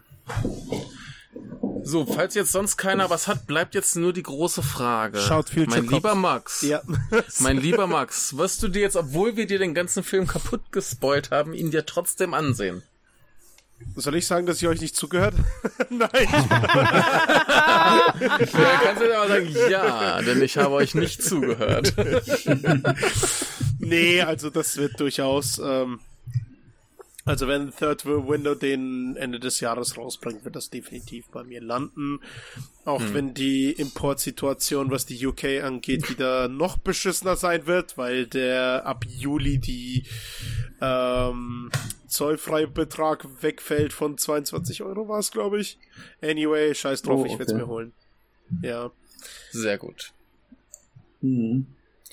[1.83, 5.19] So, falls jetzt sonst keiner was hat, bleibt jetzt nur die große Frage.
[5.19, 6.61] Schaut viel Mein lieber Max.
[6.61, 6.81] Ja.
[7.39, 11.31] mein lieber Max, wirst du dir jetzt, obwohl wir dir den ganzen Film kaputt gespoilt
[11.31, 12.83] haben, ihn dir trotzdem ansehen?
[13.95, 15.35] Soll ich sagen, dass ich euch nicht zugehört?
[15.89, 16.09] Nein.
[16.19, 18.13] ja,
[18.83, 21.93] kannst du dir aber sagen, ja, denn ich habe euch nicht zugehört.
[23.79, 25.99] nee, also das wird durchaus ähm,
[27.27, 32.19] Also wenn Third Window den Ende des Jahres rausbringt, wird das definitiv bei mir landen.
[32.85, 33.13] Auch Hm.
[33.13, 39.05] wenn die Importsituation, was die UK angeht, wieder noch beschissener sein wird, weil der ab
[39.07, 40.05] Juli die
[40.81, 41.69] ähm,
[42.07, 45.77] Zollfreibetrag wegfällt von 22 Euro war es, glaube ich.
[46.21, 47.61] Anyway, scheiß drauf, Oh, ich werde es okay.
[47.61, 47.93] mir holen.
[48.61, 48.91] Ja.
[49.51, 50.13] Sehr gut.
[51.21, 51.67] Mhm.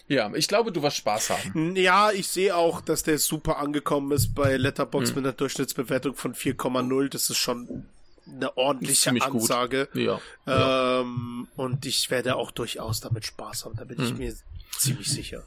[0.06, 1.76] Ja, ich glaube, du wirst Spaß haben.
[1.76, 5.16] Ja, ich sehe auch, dass der super angekommen ist bei Letterbox Hm.
[5.16, 7.08] mit einer Durchschnittsbewertung von 4,0.
[7.08, 7.86] Das ist schon
[8.26, 9.10] eine ordentliche.
[9.22, 9.88] Ansage.
[9.94, 10.20] Ja.
[10.46, 11.00] ja.
[11.00, 14.18] Ähm, und ich werde auch durchaus damit Spaß haben, da bin ich Hm.
[14.18, 14.34] mir
[14.78, 15.42] ziemlich sicher.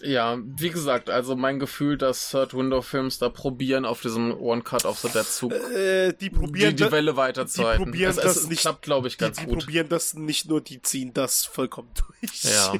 [0.00, 4.62] Ja, wie gesagt, also mein Gefühl, dass Third Window Films da probieren, auf diesem One
[4.62, 7.84] Cut of the Dead Zug Äh, die probieren die, die Welle weiterzuhalten.
[7.84, 9.60] die probieren es, das es nicht- klappt, glaube ich, die, ganz die gut.
[9.60, 11.90] probieren das nicht nur, die ziehen das vollkommen
[12.20, 12.42] durch.
[12.42, 12.72] Ja.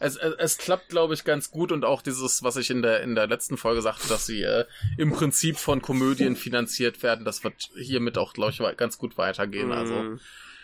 [0.00, 3.02] Es, es, es klappt, glaube ich, ganz gut und auch dieses, was ich in der,
[3.02, 4.64] in der letzten Folge sagte, dass sie äh,
[4.98, 9.70] im Prinzip von Komödien finanziert werden, das wird hiermit auch, glaube ich, ganz gut weitergehen.
[9.72, 9.94] Also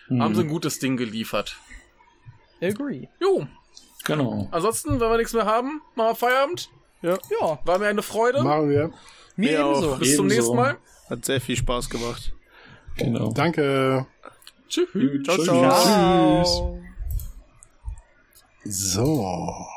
[0.09, 0.23] Mhm.
[0.23, 1.57] haben sie ein gutes Ding geliefert.
[2.63, 3.09] Agree.
[3.21, 3.47] Jo,
[4.05, 4.49] Genau.
[4.53, 6.71] ansonsten, wenn wir nichts mehr haben, machen wir Feierabend.
[7.03, 7.19] Ja,
[7.65, 8.43] War mir eine Freude.
[8.43, 8.89] Machen wir.
[9.37, 9.79] mir Mir auch.
[9.79, 9.97] ebenso.
[9.99, 10.35] Bis zum Ebenso.
[10.55, 10.77] nächsten Mal.
[11.11, 12.33] Hat sehr viel Spaß gemacht.
[12.97, 13.33] Genau.
[13.33, 14.07] Danke.
[14.69, 14.89] Tschüss.
[15.25, 15.45] Ciao, Tschüss.
[15.45, 15.61] ciao.
[16.45, 16.86] Ciao.
[18.71, 19.77] So.